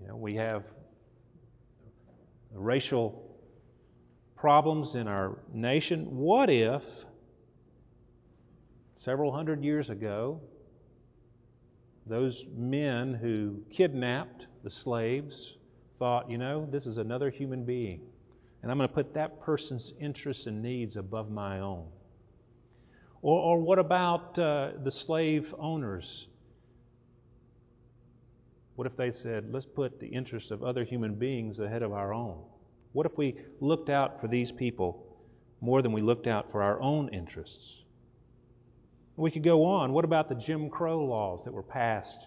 You 0.00 0.08
know, 0.08 0.16
we 0.16 0.34
have 0.34 0.64
racial 2.52 3.38
problems 4.34 4.96
in 4.96 5.06
our 5.06 5.38
nation. 5.54 6.06
What 6.10 6.50
if, 6.50 6.82
several 8.98 9.30
hundred 9.30 9.62
years 9.62 9.90
ago, 9.90 10.40
those 12.08 12.44
men 12.52 13.14
who 13.14 13.62
kidnapped 13.72 14.48
the 14.64 14.70
slaves 14.70 15.54
thought, 16.00 16.28
you 16.28 16.36
know, 16.36 16.66
this 16.68 16.84
is 16.84 16.98
another 16.98 17.30
human 17.30 17.64
being, 17.64 18.00
and 18.64 18.72
I'm 18.72 18.76
going 18.76 18.88
to 18.88 18.94
put 18.96 19.14
that 19.14 19.40
person's 19.40 19.92
interests 20.00 20.48
and 20.48 20.60
needs 20.60 20.96
above 20.96 21.30
my 21.30 21.60
own? 21.60 21.86
Or, 23.22 23.38
or 23.38 23.60
what 23.60 23.78
about 23.78 24.36
uh, 24.36 24.70
the 24.82 24.90
slave 24.90 25.54
owners? 25.56 26.26
What 28.80 28.86
if 28.86 28.96
they 28.96 29.10
said, 29.10 29.52
let's 29.52 29.66
put 29.66 30.00
the 30.00 30.06
interests 30.06 30.50
of 30.50 30.62
other 30.62 30.84
human 30.84 31.14
beings 31.14 31.58
ahead 31.58 31.82
of 31.82 31.92
our 31.92 32.14
own? 32.14 32.38
What 32.92 33.04
if 33.04 33.18
we 33.18 33.36
looked 33.60 33.90
out 33.90 34.22
for 34.22 34.26
these 34.26 34.50
people 34.52 35.18
more 35.60 35.82
than 35.82 35.92
we 35.92 36.00
looked 36.00 36.26
out 36.26 36.50
for 36.50 36.62
our 36.62 36.80
own 36.80 37.10
interests? 37.10 37.82
We 39.16 39.30
could 39.30 39.44
go 39.44 39.66
on. 39.66 39.92
What 39.92 40.06
about 40.06 40.30
the 40.30 40.34
Jim 40.34 40.70
Crow 40.70 41.04
laws 41.04 41.44
that 41.44 41.52
were 41.52 41.62
passed? 41.62 42.26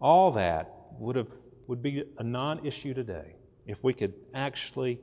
All 0.00 0.30
that 0.34 0.70
would, 1.00 1.16
have, 1.16 1.32
would 1.66 1.82
be 1.82 2.04
a 2.18 2.22
non 2.22 2.64
issue 2.64 2.94
today 2.94 3.34
if 3.66 3.82
we 3.82 3.94
could 3.94 4.14
actually 4.32 5.00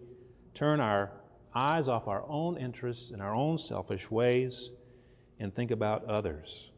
turn 0.55 0.79
our 0.79 1.11
eyes 1.53 1.89
off 1.89 2.07
our 2.07 2.23
own 2.29 2.55
interests 2.55 3.11
and 3.11 3.21
our 3.21 3.35
own 3.35 3.57
selfish 3.57 4.09
ways 4.09 4.69
and 5.37 5.53
think 5.53 5.71
about 5.71 6.05
others. 6.05 6.69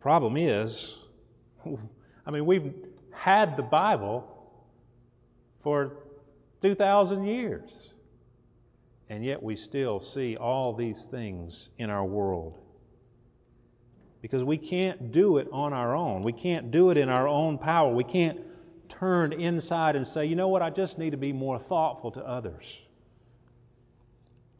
Problem 0.00 0.36
is, 0.36 0.96
I 2.26 2.30
mean, 2.30 2.46
we've 2.46 2.72
had 3.12 3.56
the 3.56 3.62
Bible 3.62 4.26
for 5.62 5.92
2,000 6.62 7.24
years, 7.24 7.92
and 9.08 9.24
yet 9.24 9.42
we 9.42 9.56
still 9.56 10.00
see 10.00 10.36
all 10.36 10.74
these 10.74 11.06
things 11.10 11.68
in 11.78 11.90
our 11.90 12.04
world. 12.04 12.58
Because 14.22 14.44
we 14.44 14.58
can't 14.58 15.12
do 15.12 15.38
it 15.38 15.48
on 15.52 15.72
our 15.72 15.96
own. 15.96 16.22
We 16.22 16.32
can't 16.32 16.70
do 16.70 16.90
it 16.90 16.98
in 16.98 17.08
our 17.08 17.26
own 17.26 17.58
power. 17.58 17.94
We 17.94 18.04
can't 18.04 18.38
turn 18.88 19.32
inside 19.32 19.96
and 19.96 20.06
say, 20.06 20.26
you 20.26 20.36
know 20.36 20.48
what, 20.48 20.62
I 20.62 20.70
just 20.70 20.98
need 20.98 21.10
to 21.10 21.16
be 21.16 21.32
more 21.32 21.58
thoughtful 21.58 22.10
to 22.12 22.20
others. 22.20 22.64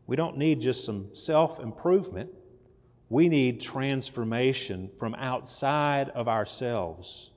We 0.06 0.16
don't 0.16 0.38
need 0.38 0.60
just 0.60 0.84
some 0.84 1.10
self 1.12 1.60
improvement. 1.60 2.30
We 3.10 3.28
need 3.28 3.60
transformation 3.60 4.88
from 4.98 5.16
outside 5.16 6.10
of 6.10 6.28
ourselves. 6.28 7.30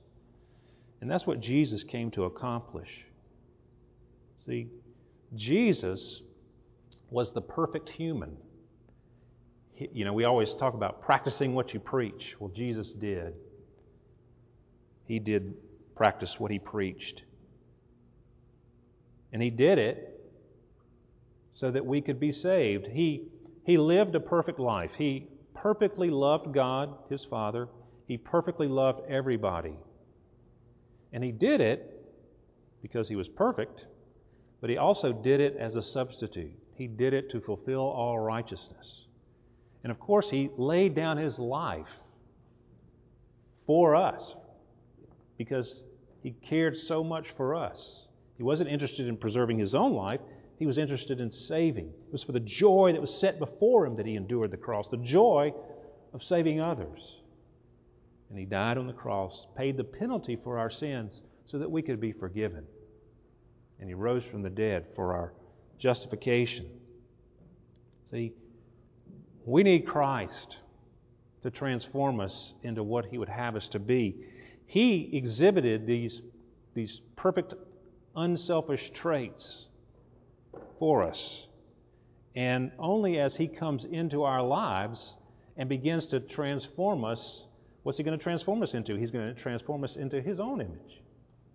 And 1.00 1.10
that's 1.10 1.26
what 1.26 1.40
Jesus 1.40 1.82
came 1.82 2.12
to 2.12 2.24
accomplish. 2.24 3.04
See, 4.46 4.68
Jesus 5.34 6.22
was 7.10 7.32
the 7.32 7.40
perfect 7.40 7.88
human. 7.88 8.36
He, 9.74 9.90
you 9.92 10.04
know, 10.04 10.12
we 10.12 10.24
always 10.24 10.54
talk 10.54 10.74
about 10.74 11.02
practicing 11.02 11.54
what 11.54 11.74
you 11.74 11.80
preach. 11.80 12.36
Well, 12.38 12.50
Jesus 12.54 12.92
did. 12.92 13.34
He 15.06 15.18
did 15.18 15.54
practice 15.96 16.38
what 16.38 16.52
he 16.52 16.60
preached. 16.60 17.22
And 19.32 19.42
he 19.42 19.50
did 19.50 19.78
it 19.78 20.20
so 21.56 21.72
that 21.72 21.84
we 21.84 22.00
could 22.00 22.20
be 22.20 22.30
saved. 22.30 22.86
He, 22.86 23.24
he 23.64 23.76
lived 23.76 24.14
a 24.14 24.20
perfect 24.20 24.60
life. 24.60 24.92
He 24.96 25.26
perfectly 25.64 26.10
loved 26.10 26.52
God, 26.52 26.94
his 27.08 27.24
Father. 27.24 27.68
He 28.06 28.18
perfectly 28.18 28.68
loved 28.68 29.00
everybody. 29.08 29.72
And 31.14 31.24
he 31.24 31.32
did 31.32 31.62
it 31.62 32.04
because 32.82 33.08
he 33.08 33.16
was 33.16 33.28
perfect, 33.28 33.86
but 34.60 34.68
he 34.68 34.76
also 34.76 35.10
did 35.10 35.40
it 35.40 35.56
as 35.56 35.76
a 35.76 35.82
substitute. 35.82 36.52
He 36.74 36.86
did 36.86 37.14
it 37.14 37.30
to 37.30 37.40
fulfill 37.40 37.80
all 37.80 38.18
righteousness. 38.18 39.06
And 39.84 39.90
of 39.90 39.98
course, 39.98 40.28
he 40.28 40.50
laid 40.58 40.94
down 40.94 41.16
his 41.16 41.38
life 41.38 41.88
for 43.66 43.96
us 43.96 44.34
because 45.38 45.82
he 46.22 46.32
cared 46.46 46.76
so 46.76 47.02
much 47.02 47.28
for 47.38 47.54
us. 47.54 48.08
He 48.36 48.42
wasn't 48.42 48.68
interested 48.68 49.08
in 49.08 49.16
preserving 49.16 49.60
his 49.60 49.74
own 49.74 49.94
life, 49.94 50.20
he 50.64 50.66
was 50.66 50.78
interested 50.78 51.20
in 51.20 51.30
saving. 51.30 51.88
It 51.88 52.10
was 52.10 52.22
for 52.22 52.32
the 52.32 52.40
joy 52.40 52.92
that 52.92 53.00
was 53.02 53.14
set 53.20 53.38
before 53.38 53.84
him 53.84 53.96
that 53.96 54.06
he 54.06 54.16
endured 54.16 54.50
the 54.50 54.56
cross, 54.56 54.88
the 54.88 54.96
joy 54.96 55.52
of 56.14 56.22
saving 56.22 56.58
others. 56.58 57.16
And 58.30 58.38
he 58.38 58.46
died 58.46 58.78
on 58.78 58.86
the 58.86 58.94
cross, 58.94 59.46
paid 59.58 59.76
the 59.76 59.84
penalty 59.84 60.38
for 60.42 60.58
our 60.58 60.70
sins 60.70 61.20
so 61.44 61.58
that 61.58 61.70
we 61.70 61.82
could 61.82 62.00
be 62.00 62.12
forgiven. 62.12 62.64
And 63.78 63.90
he 63.90 63.94
rose 63.94 64.24
from 64.24 64.40
the 64.40 64.48
dead 64.48 64.86
for 64.96 65.12
our 65.12 65.34
justification. 65.78 66.70
See, 68.10 68.32
we 69.44 69.64
need 69.64 69.86
Christ 69.86 70.56
to 71.42 71.50
transform 71.50 72.20
us 72.20 72.54
into 72.62 72.82
what 72.82 73.04
he 73.04 73.18
would 73.18 73.28
have 73.28 73.54
us 73.54 73.68
to 73.68 73.78
be. 73.78 74.16
He 74.64 75.10
exhibited 75.12 75.86
these, 75.86 76.22
these 76.72 77.02
perfect, 77.16 77.52
unselfish 78.16 78.90
traits 78.94 79.68
for 80.78 81.02
us. 81.02 81.46
And 82.36 82.72
only 82.78 83.18
as 83.18 83.36
He 83.36 83.46
comes 83.46 83.84
into 83.84 84.24
our 84.24 84.42
lives 84.42 85.14
and 85.56 85.68
begins 85.68 86.06
to 86.06 86.20
transform 86.20 87.04
us, 87.04 87.42
what's 87.82 87.98
He 87.98 88.04
going 88.04 88.18
to 88.18 88.22
transform 88.22 88.62
us 88.62 88.74
into? 88.74 88.96
He's 88.96 89.10
going 89.10 89.34
to 89.34 89.40
transform 89.40 89.84
us 89.84 89.96
into 89.96 90.20
His 90.20 90.40
own 90.40 90.60
image. 90.60 91.00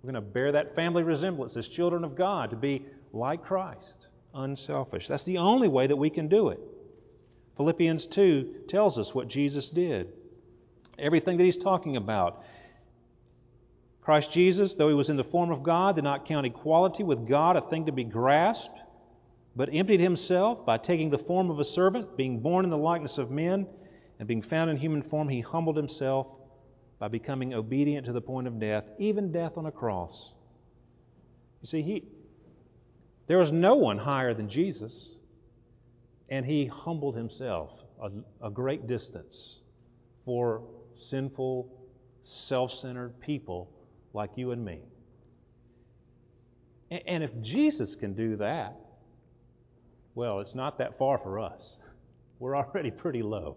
We're 0.01 0.12
going 0.12 0.23
to 0.23 0.29
bear 0.29 0.53
that 0.53 0.75
family 0.75 1.03
resemblance 1.03 1.57
as 1.57 1.67
children 1.67 2.03
of 2.03 2.15
God, 2.15 2.51
to 2.51 2.55
be 2.55 2.85
like 3.12 3.43
Christ, 3.43 4.07
unselfish. 4.33 5.07
That's 5.07 5.23
the 5.23 5.39
only 5.39 5.67
way 5.67 5.88
that 5.88 5.97
we 5.97 6.09
can 6.09 6.29
do 6.29 6.49
it. 6.49 6.59
Philippians 7.57 8.05
2 8.05 8.63
tells 8.69 8.97
us 8.97 9.13
what 9.13 9.27
Jesus 9.27 9.69
did. 9.69 10.13
Everything 10.97 11.38
that 11.38 11.43
he's 11.43 11.57
talking 11.57 11.97
about. 11.97 12.43
Christ 14.01 14.31
Jesus, 14.31 14.75
though 14.75 14.88
he 14.88 14.93
was 14.93 15.09
in 15.09 15.17
the 15.17 15.25
form 15.25 15.51
of 15.51 15.63
God, 15.63 15.95
did 15.95 16.05
not 16.05 16.25
count 16.25 16.45
equality 16.45 17.03
with 17.03 17.27
God 17.27 17.57
a 17.57 17.62
thing 17.62 17.88
to 17.88 17.91
be 17.91 18.05
grasped 18.05 18.79
but 19.60 19.67
emptied 19.74 20.00
himself 20.00 20.65
by 20.65 20.78
taking 20.78 21.10
the 21.10 21.17
form 21.17 21.50
of 21.50 21.60
a 21.60 21.65
servant, 21.65 22.15
being 22.15 22.39
born 22.39 22.63
in 22.63 22.72
the 22.72 22.78
likeness 22.78 23.17
of 23.17 23.30
men, 23.30 23.67
and 24.17 24.26
being 24.26 24.41
found 24.41 24.69
in 24.69 24.78
human 24.78 25.02
form, 25.02 25.28
he 25.28 25.41
humbled 25.41 25.76
himself 25.76 26.28
by 26.98 27.10
becoming 27.10 27.54
obedient 27.54 28.06
to 28.06 28.13
the 28.13 28.22
point 28.22 28.48
of 28.48 28.58
death, 28.58 28.86
even 29.00 29.34
death 29.34 29.58
on 29.58 29.65
a 29.65 29.72
cross. 29.72 30.32
You 31.62 31.67
see, 31.67 31.82
he, 31.82 32.06
there 33.28 33.38
was 33.38 33.52
no 33.52 33.76
one 33.76 33.98
higher 33.98 34.34
than 34.34 34.48
Jesus, 34.48 35.10
and 36.30 36.45
he 36.45 36.65
humbled 36.65 37.17
himself 37.17 37.72
a, 38.02 38.12
a 38.41 38.50
great 38.50 38.88
distance 38.88 39.60
for 40.24 40.63
sinful, 40.95 41.69
self 42.24 42.72
centered 42.72 43.19
people 43.19 43.69
like 44.13 44.30
you 44.38 44.52
and 44.52 44.63
me. 44.63 44.80
And, 46.89 47.02
and 47.06 47.24
if 47.26 47.41
Jesus 47.41 47.95
can 47.95 48.13
do 48.13 48.38
that, 48.38 48.78
well, 50.19 50.41
it's 50.41 50.53
not 50.53 50.77
that 50.79 50.97
far 50.97 51.17
for 51.17 51.39
us. 51.39 51.77
We're 52.39 52.58
already 52.58 52.91
pretty 52.91 53.21
low. 53.21 53.55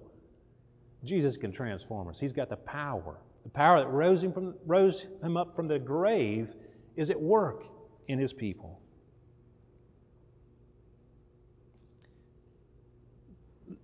Jesus 1.02 1.36
can 1.36 1.50
transform 1.50 2.06
us. 2.06 2.20
He's 2.20 2.32
got 2.32 2.48
the 2.48 2.56
power. 2.56 3.18
The 3.42 3.50
power 3.50 3.80
that 3.80 3.88
rose 3.88 4.22
him, 4.22 4.32
from, 4.32 4.54
rose 4.64 5.04
him 5.24 5.36
up 5.36 5.56
from 5.56 5.66
the 5.66 5.80
grave 5.80 6.50
is 6.94 7.10
at 7.10 7.20
work 7.20 7.64
in 8.06 8.20
his 8.20 8.32
people. 8.32 8.80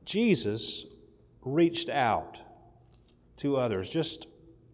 Jesus 0.04 0.86
reached 1.44 1.88
out 1.88 2.38
to 3.38 3.56
others, 3.56 3.90
just 3.90 4.28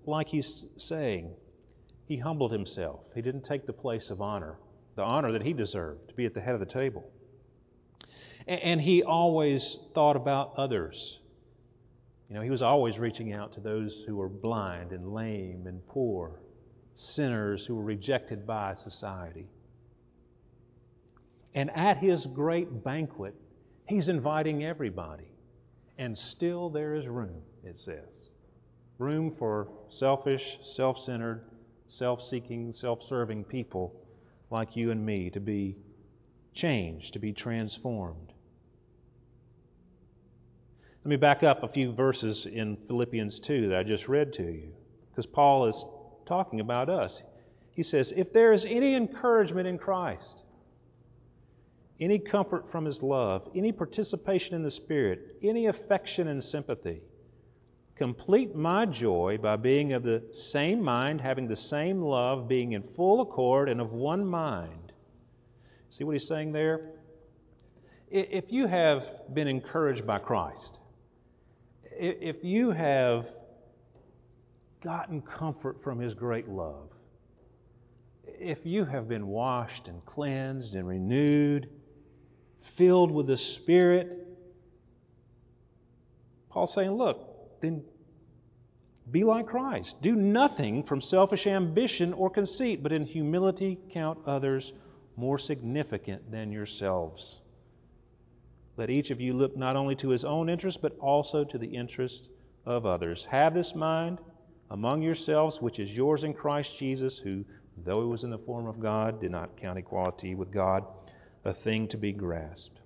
like 0.05 0.29
he's 0.29 0.67
saying. 0.77 1.31
He 2.07 2.19
humbled 2.19 2.53
himself. 2.53 3.01
He 3.15 3.23
didn't 3.23 3.47
take 3.47 3.65
the 3.65 3.73
place 3.73 4.11
of 4.11 4.21
honor, 4.21 4.59
the 4.95 5.03
honor 5.03 5.33
that 5.33 5.43
he 5.43 5.55
deserved 5.55 6.07
to 6.11 6.15
be 6.15 6.27
at 6.27 6.35
the 6.35 6.43
head 6.43 6.53
of 6.53 6.61
the 6.61 6.67
table. 6.67 7.11
And 8.47 8.81
he 8.81 9.03
always 9.03 9.79
thought 9.95 10.17
about 10.17 10.53
others. 10.57 11.19
You 12.29 12.37
know, 12.37 12.43
he 12.43 12.51
was 12.51 12.63
always 12.63 12.99
reaching 12.99 13.33
out 13.33 13.53
to 13.55 13.61
those 13.61 14.05
who 14.07 14.17
were 14.17 14.29
blind 14.29 14.93
and 14.93 15.15
lame 15.15 15.65
and 15.67 15.87
poor, 15.87 16.41
sinners 16.95 17.65
who 17.65 17.75
were 17.75 17.85
rejected 17.85 18.47
by 18.47 18.75
society. 18.75 19.47
And 21.55 21.71
at 21.77 21.99
his 21.99 22.27
great 22.27 22.85
banquet, 22.85 23.35
he's 23.87 24.09
inviting 24.09 24.65
everybody. 24.65 25.29
And 25.97 26.19
still 26.19 26.69
there 26.69 26.97
is 26.97 27.07
room, 27.07 27.41
it 27.63 27.79
says. 27.79 28.29
Room 28.99 29.35
for 29.39 29.69
selfish, 29.91 30.59
self 30.75 30.99
centered, 30.99 31.45
self 31.89 32.23
seeking, 32.23 32.73
self 32.73 33.03
serving 33.09 33.45
people 33.45 33.95
like 34.51 34.77
you 34.77 34.91
and 34.91 35.05
me 35.05 35.31
to 35.31 35.41
be 35.41 35.77
changed, 36.53 37.13
to 37.13 37.19
be 37.19 37.33
transformed. 37.33 38.34
Let 41.05 41.11
me 41.11 41.17
back 41.17 41.43
up 41.43 41.63
a 41.63 41.69
few 41.69 41.93
verses 41.93 42.47
in 42.51 42.79
Philippians 42.87 43.39
2 43.41 43.69
that 43.69 43.79
I 43.79 43.83
just 43.83 44.09
read 44.09 44.33
to 44.35 44.43
you, 44.43 44.73
because 45.11 45.27
Paul 45.27 45.67
is 45.67 45.85
talking 46.25 46.61
about 46.61 46.89
us. 46.89 47.21
He 47.73 47.83
says, 47.83 48.15
If 48.17 48.33
there 48.33 48.55
is 48.55 48.65
any 48.65 48.95
encouragement 48.95 49.69
in 49.69 49.77
Christ, 49.77 50.41
any 52.01 52.19
comfort 52.19 52.73
from 52.73 52.87
his 52.87 53.03
love, 53.03 53.47
any 53.55 53.71
participation 53.71 54.55
in 54.55 54.63
the 54.63 54.71
Spirit, 54.71 55.37
any 55.43 55.67
affection 55.67 56.29
and 56.29 56.43
sympathy, 56.43 57.03
complete 57.97 58.57
my 58.57 58.87
joy 58.87 59.37
by 59.37 59.57
being 59.57 59.93
of 59.93 60.05
the 60.05 60.23
same 60.33 60.83
mind, 60.83 61.21
having 61.21 61.47
the 61.47 61.55
same 61.55 62.01
love, 62.01 62.49
being 62.49 62.73
in 62.73 62.83
full 62.97 63.21
accord 63.21 63.69
and 63.69 63.79
of 63.79 63.93
one 63.93 64.25
mind. 64.25 64.91
See 65.91 66.03
what 66.03 66.13
he's 66.13 66.27
saying 66.27 66.53
there? 66.53 66.93
If 68.11 68.47
you 68.49 68.67
have 68.67 69.05
been 69.35 69.49
encouraged 69.49 70.07
by 70.07 70.19
Christ, 70.19 70.79
if 71.99 72.43
you 72.43 72.71
have 72.71 73.27
gotten 74.83 75.23
comfort 75.23 75.83
from 75.83 75.99
His 75.99 76.15
great 76.15 76.49
love, 76.49 76.91
if 78.27 78.59
you 78.65 78.85
have 78.85 79.09
been 79.09 79.27
washed 79.27 79.89
and 79.89 80.05
cleansed 80.05 80.75
and 80.75 80.87
renewed, 80.87 81.69
filled 82.77 83.11
with 83.11 83.27
the 83.27 83.37
Spirit, 83.37 84.27
Paul's 86.51 86.73
saying, 86.73 86.93
look, 86.93 87.61
then 87.61 87.83
be 89.11 89.25
like 89.25 89.47
Christ. 89.47 89.97
Do 90.01 90.15
nothing 90.15 90.83
from 90.85 91.01
selfish 91.01 91.47
ambition 91.47 92.13
or 92.13 92.31
conceit, 92.31 92.83
but 92.83 92.93
in 92.93 93.05
humility 93.05 93.79
count 93.93 94.19
others 94.27 94.73
more 95.17 95.39
significant 95.39 96.31
than 96.31 96.51
yourselves. 96.51 97.41
Let 98.77 98.91
each 98.91 99.11
of 99.11 99.21
you 99.21 99.35
look 99.35 99.57
not 99.57 99.77
only 99.77 99.95
to 99.97 100.09
his 100.09 100.25
own 100.25 100.49
interest, 100.49 100.81
but 100.83 100.99
also 100.99 101.45
to 101.45 101.59
the 101.59 101.77
interest 101.77 102.29
of 102.67 102.87
others. 102.87 103.27
Have 103.31 103.55
this 103.55 103.75
mind 103.75 104.19
among 104.71 105.03
yourselves, 105.03 105.61
which 105.61 105.79
is 105.79 105.93
yours 105.93 106.25
in 106.25 106.35
Christ 106.35 106.77
Jesus, 106.79 107.19
who, 107.19 107.45
though 107.85 108.01
he 108.03 108.09
was 108.09 108.25
in 108.25 108.31
the 108.31 108.39
form 108.39 108.67
of 108.67 108.81
God, 108.81 109.21
did 109.21 109.31
not 109.31 109.57
count 109.57 109.79
equality 109.79 110.35
with 110.35 110.51
God 110.51 110.85
a 111.45 111.53
thing 111.53 111.87
to 111.89 111.97
be 111.97 112.13
grasped. 112.13 112.81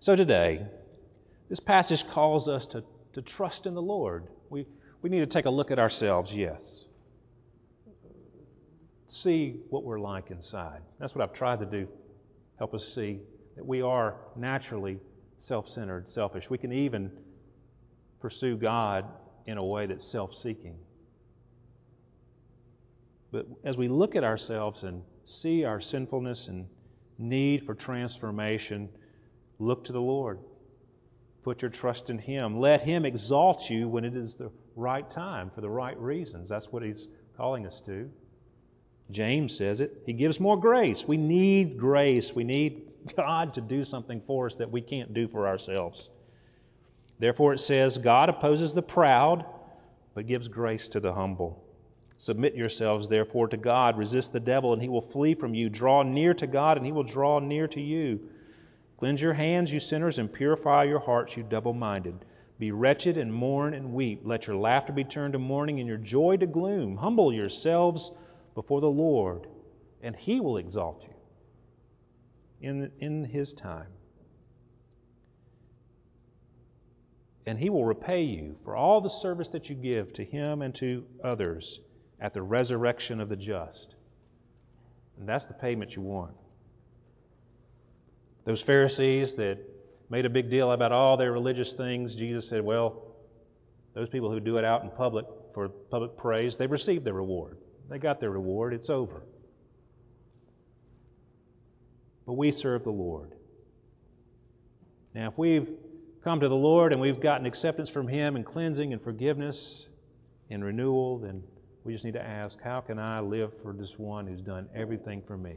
So 0.00 0.16
today, 0.16 0.66
this 1.48 1.60
passage 1.60 2.04
calls 2.08 2.48
us 2.48 2.66
to, 2.66 2.82
to 3.12 3.22
trust 3.22 3.66
in 3.66 3.74
the 3.74 3.82
Lord. 3.82 4.26
We, 4.50 4.66
we 5.02 5.10
need 5.10 5.20
to 5.20 5.26
take 5.26 5.44
a 5.44 5.50
look 5.50 5.70
at 5.70 5.78
ourselves, 5.78 6.32
yes. 6.32 6.84
See 9.08 9.60
what 9.70 9.84
we're 9.84 10.00
like 10.00 10.30
inside. 10.30 10.80
That's 10.98 11.14
what 11.14 11.22
I've 11.22 11.34
tried 11.34 11.60
to 11.60 11.66
do. 11.66 11.86
Help 12.58 12.74
us 12.74 12.92
see 12.94 13.20
that 13.56 13.66
we 13.66 13.82
are 13.82 14.14
naturally 14.36 14.98
self 15.40 15.68
centered, 15.68 16.10
selfish. 16.10 16.48
We 16.48 16.58
can 16.58 16.72
even 16.72 17.10
pursue 18.20 18.56
God 18.56 19.06
in 19.46 19.58
a 19.58 19.64
way 19.64 19.86
that's 19.86 20.04
self 20.04 20.34
seeking. 20.34 20.76
But 23.32 23.46
as 23.64 23.76
we 23.76 23.88
look 23.88 24.14
at 24.16 24.24
ourselves 24.24 24.82
and 24.82 25.02
see 25.24 25.64
our 25.64 25.80
sinfulness 25.80 26.48
and 26.48 26.66
need 27.18 27.64
for 27.66 27.74
transformation, 27.74 28.88
look 29.58 29.84
to 29.84 29.92
the 29.92 30.00
Lord. 30.00 30.38
Put 31.42 31.62
your 31.62 31.70
trust 31.70 32.10
in 32.10 32.18
Him. 32.18 32.58
Let 32.58 32.82
Him 32.82 33.04
exalt 33.04 33.70
you 33.70 33.88
when 33.88 34.04
it 34.04 34.16
is 34.16 34.34
the 34.34 34.50
right 34.74 35.08
time 35.10 35.50
for 35.54 35.60
the 35.60 35.70
right 35.70 35.98
reasons. 35.98 36.48
That's 36.48 36.66
what 36.66 36.82
He's 36.82 37.08
calling 37.36 37.66
us 37.66 37.80
to. 37.86 38.10
James 39.10 39.56
says 39.56 39.80
it. 39.80 40.02
He 40.04 40.12
gives 40.12 40.40
more 40.40 40.58
grace. 40.58 41.04
We 41.06 41.16
need 41.16 41.78
grace. 41.78 42.32
We 42.34 42.42
need 42.42 42.85
God 43.14 43.54
to 43.54 43.60
do 43.60 43.84
something 43.84 44.22
for 44.26 44.46
us 44.46 44.54
that 44.56 44.70
we 44.70 44.80
can't 44.80 45.14
do 45.14 45.28
for 45.28 45.46
ourselves. 45.46 46.10
Therefore, 47.18 47.52
it 47.52 47.60
says, 47.60 47.98
God 47.98 48.28
opposes 48.28 48.74
the 48.74 48.82
proud, 48.82 49.44
but 50.14 50.26
gives 50.26 50.48
grace 50.48 50.88
to 50.88 51.00
the 51.00 51.12
humble. 51.12 51.62
Submit 52.18 52.54
yourselves, 52.54 53.08
therefore, 53.08 53.48
to 53.48 53.56
God. 53.56 53.98
Resist 53.98 54.32
the 54.32 54.40
devil, 54.40 54.72
and 54.72 54.82
he 54.82 54.88
will 54.88 55.02
flee 55.02 55.34
from 55.34 55.54
you. 55.54 55.68
Draw 55.68 56.04
near 56.04 56.34
to 56.34 56.46
God, 56.46 56.76
and 56.76 56.86
he 56.86 56.92
will 56.92 57.02
draw 57.02 57.38
near 57.38 57.68
to 57.68 57.80
you. 57.80 58.20
Cleanse 58.98 59.20
your 59.20 59.34
hands, 59.34 59.72
you 59.72 59.80
sinners, 59.80 60.18
and 60.18 60.32
purify 60.32 60.84
your 60.84 61.00
hearts, 61.00 61.36
you 61.36 61.42
double 61.42 61.74
minded. 61.74 62.24
Be 62.58 62.72
wretched 62.72 63.18
and 63.18 63.32
mourn 63.32 63.74
and 63.74 63.92
weep. 63.92 64.22
Let 64.24 64.46
your 64.46 64.56
laughter 64.56 64.94
be 64.94 65.04
turned 65.04 65.34
to 65.34 65.38
mourning 65.38 65.78
and 65.78 65.88
your 65.88 65.98
joy 65.98 66.38
to 66.38 66.46
gloom. 66.46 66.96
Humble 66.96 67.32
yourselves 67.32 68.10
before 68.54 68.80
the 68.80 68.86
Lord, 68.86 69.46
and 70.02 70.16
he 70.16 70.40
will 70.40 70.56
exalt 70.56 71.02
you 71.02 71.15
in, 72.60 72.90
in 73.00 73.24
his 73.24 73.52
time. 73.52 73.88
And 77.46 77.58
he 77.58 77.70
will 77.70 77.84
repay 77.84 78.22
you 78.22 78.56
for 78.64 78.74
all 78.74 79.00
the 79.00 79.10
service 79.10 79.48
that 79.50 79.68
you 79.68 79.76
give 79.76 80.12
to 80.14 80.24
him 80.24 80.62
and 80.62 80.74
to 80.76 81.04
others 81.22 81.80
at 82.20 82.34
the 82.34 82.42
resurrection 82.42 83.20
of 83.20 83.28
the 83.28 83.36
just. 83.36 83.94
And 85.18 85.28
that's 85.28 85.44
the 85.44 85.54
payment 85.54 85.94
you 85.94 86.02
want. 86.02 86.34
Those 88.44 88.62
Pharisees 88.62 89.34
that 89.36 89.58
made 90.10 90.24
a 90.24 90.30
big 90.30 90.50
deal 90.50 90.72
about 90.72 90.92
all 90.92 91.16
their 91.16 91.32
religious 91.32 91.72
things, 91.72 92.14
Jesus 92.14 92.48
said, 92.48 92.64
well, 92.64 93.02
those 93.94 94.08
people 94.08 94.30
who 94.30 94.40
do 94.40 94.58
it 94.58 94.64
out 94.64 94.82
in 94.82 94.90
public 94.90 95.26
for 95.54 95.68
public 95.68 96.16
praise, 96.16 96.56
they've 96.56 96.70
received 96.70 97.04
their 97.04 97.14
reward. 97.14 97.58
They 97.88 97.98
got 97.98 98.20
their 98.20 98.30
reward. 98.30 98.74
It's 98.74 98.90
over. 98.90 99.22
But 102.26 102.34
we 102.34 102.50
serve 102.52 102.84
the 102.84 102.90
Lord. 102.90 103.32
Now, 105.14 105.28
if 105.28 105.38
we've 105.38 105.68
come 106.22 106.40
to 106.40 106.48
the 106.48 106.54
Lord 106.54 106.92
and 106.92 107.00
we've 107.00 107.20
gotten 107.20 107.46
acceptance 107.46 107.88
from 107.88 108.08
Him 108.08 108.36
and 108.36 108.44
cleansing 108.44 108.92
and 108.92 109.00
forgiveness 109.00 109.86
and 110.50 110.64
renewal, 110.64 111.18
then 111.18 111.42
we 111.84 111.92
just 111.92 112.04
need 112.04 112.14
to 112.14 112.22
ask, 112.22 112.58
how 112.62 112.80
can 112.80 112.98
I 112.98 113.20
live 113.20 113.52
for 113.62 113.72
this 113.72 113.94
one 113.96 114.26
who's 114.26 114.40
done 114.40 114.68
everything 114.74 115.22
for 115.26 115.36
me? 115.36 115.54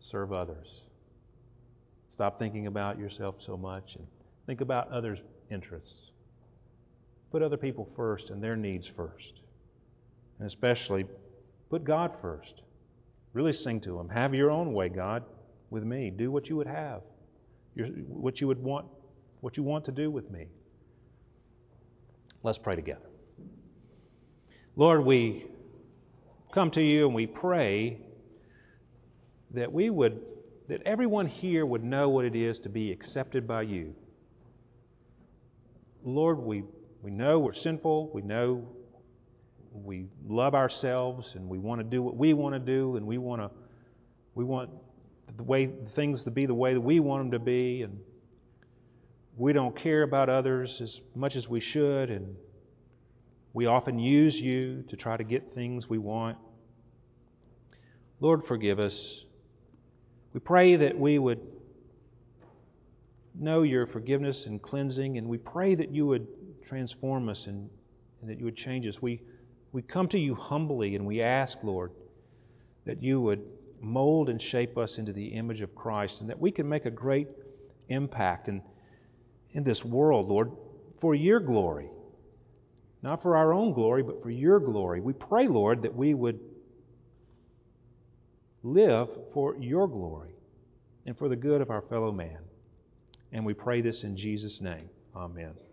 Serve 0.00 0.32
others. 0.32 0.66
Stop 2.14 2.38
thinking 2.38 2.66
about 2.66 2.98
yourself 2.98 3.36
so 3.38 3.56
much 3.56 3.96
and 3.96 4.06
think 4.46 4.62
about 4.62 4.90
others' 4.90 5.20
interests. 5.50 6.10
Put 7.30 7.42
other 7.42 7.56
people 7.56 7.88
first 7.94 8.30
and 8.30 8.42
their 8.42 8.56
needs 8.56 8.88
first. 8.96 9.40
And 10.38 10.48
especially, 10.48 11.04
put 11.68 11.84
God 11.84 12.12
first. 12.20 12.62
Really 13.32 13.52
sing 13.52 13.80
to 13.82 13.98
Him. 13.98 14.08
Have 14.08 14.34
your 14.34 14.50
own 14.50 14.72
way, 14.72 14.88
God, 14.88 15.24
with 15.70 15.84
me. 15.84 16.10
Do 16.10 16.30
what 16.30 16.48
you 16.48 16.56
would 16.56 16.66
have, 16.66 17.02
your, 17.74 17.86
what 17.86 18.40
you 18.40 18.46
would 18.48 18.62
want, 18.62 18.86
what 19.40 19.56
you 19.56 19.62
want 19.62 19.84
to 19.84 19.92
do 19.92 20.10
with 20.10 20.30
me. 20.30 20.46
Let's 22.42 22.58
pray 22.58 22.74
together. 22.74 23.06
Lord, 24.76 25.04
we 25.04 25.46
come 26.52 26.70
to 26.72 26.82
you 26.82 27.06
and 27.06 27.14
we 27.14 27.26
pray 27.26 27.98
that 29.52 29.72
we 29.72 29.90
would, 29.90 30.20
that 30.68 30.82
everyone 30.86 31.26
here 31.26 31.66
would 31.66 31.84
know 31.84 32.08
what 32.08 32.24
it 32.24 32.34
is 32.34 32.58
to 32.60 32.68
be 32.68 32.90
accepted 32.90 33.46
by 33.46 33.62
you. 33.62 33.94
Lord, 36.02 36.38
we, 36.38 36.64
we 37.02 37.10
know 37.10 37.38
we're 37.38 37.52
sinful. 37.52 38.10
We 38.12 38.22
know 38.22 38.66
we 39.72 40.06
love 40.26 40.54
ourselves 40.54 41.34
and 41.34 41.48
we 41.48 41.58
want 41.58 41.80
to 41.80 41.84
do 41.84 42.02
what 42.02 42.16
we 42.16 42.34
want 42.34 42.54
to 42.54 42.58
do 42.58 42.96
and 42.96 43.06
we 43.06 43.18
want 43.18 43.40
to, 43.42 43.50
we 44.34 44.44
want 44.44 44.70
the 45.36 45.42
way 45.42 45.70
things 45.94 46.24
to 46.24 46.30
be 46.30 46.46
the 46.46 46.54
way 46.54 46.74
that 46.74 46.80
we 46.80 47.00
want 47.00 47.22
them 47.22 47.30
to 47.32 47.38
be 47.38 47.82
and 47.82 47.98
we 49.36 49.52
don't 49.52 49.76
care 49.76 50.02
about 50.02 50.28
others 50.28 50.80
as 50.80 51.00
much 51.14 51.36
as 51.36 51.48
we 51.48 51.60
should 51.60 52.10
and 52.10 52.36
we 53.52 53.66
often 53.66 53.98
use 53.98 54.36
you 54.36 54.84
to 54.88 54.96
try 54.96 55.16
to 55.16 55.24
get 55.24 55.54
things 55.54 55.88
we 55.88 55.98
want. 55.98 56.38
Lord, 58.20 58.46
forgive 58.46 58.78
us. 58.78 59.24
We 60.32 60.40
pray 60.40 60.76
that 60.76 60.96
we 60.96 61.18
would 61.18 61.40
know 63.34 63.62
your 63.62 63.86
forgiveness 63.86 64.46
and 64.46 64.62
cleansing, 64.62 65.18
and 65.18 65.26
we 65.26 65.38
pray 65.38 65.74
that 65.74 65.92
you 65.92 66.06
would 66.06 66.26
transform 66.68 67.28
us 67.28 67.46
and, 67.46 67.68
and 68.20 68.30
that 68.30 68.38
you 68.38 68.44
would 68.44 68.56
change 68.56 68.86
us. 68.86 69.00
We, 69.02 69.22
we 69.72 69.82
come 69.82 70.08
to 70.08 70.18
you 70.18 70.34
humbly 70.34 70.96
and 70.96 71.06
we 71.06 71.22
ask, 71.22 71.58
Lord, 71.62 71.92
that 72.86 73.02
you 73.02 73.20
would 73.20 73.42
mold 73.80 74.28
and 74.28 74.40
shape 74.40 74.76
us 74.76 74.98
into 74.98 75.12
the 75.12 75.28
image 75.28 75.60
of 75.60 75.74
Christ 75.74 76.20
and 76.20 76.30
that 76.30 76.40
we 76.40 76.50
can 76.50 76.68
make 76.68 76.86
a 76.86 76.90
great 76.90 77.28
impact 77.88 78.48
in, 78.48 78.62
in 79.52 79.64
this 79.64 79.84
world, 79.84 80.28
Lord, 80.28 80.50
for 81.00 81.14
your 81.14 81.40
glory 81.40 81.88
not 83.02 83.22
for 83.22 83.36
our 83.36 83.52
own 83.52 83.72
glory, 83.72 84.02
but 84.02 84.22
for 84.22 84.30
your 84.30 84.60
glory. 84.60 85.00
We 85.00 85.12
pray, 85.12 85.48
Lord, 85.48 85.82
that 85.82 85.94
we 85.94 86.12
would 86.14 86.38
live 88.62 89.08
for 89.32 89.56
your 89.56 89.88
glory 89.88 90.34
and 91.06 91.16
for 91.16 91.28
the 91.28 91.36
good 91.36 91.62
of 91.62 91.70
our 91.70 91.82
fellow 91.82 92.12
man. 92.12 92.38
And 93.32 93.46
we 93.46 93.54
pray 93.54 93.80
this 93.80 94.04
in 94.04 94.16
Jesus' 94.16 94.60
name. 94.60 94.90
Amen. 95.16 95.69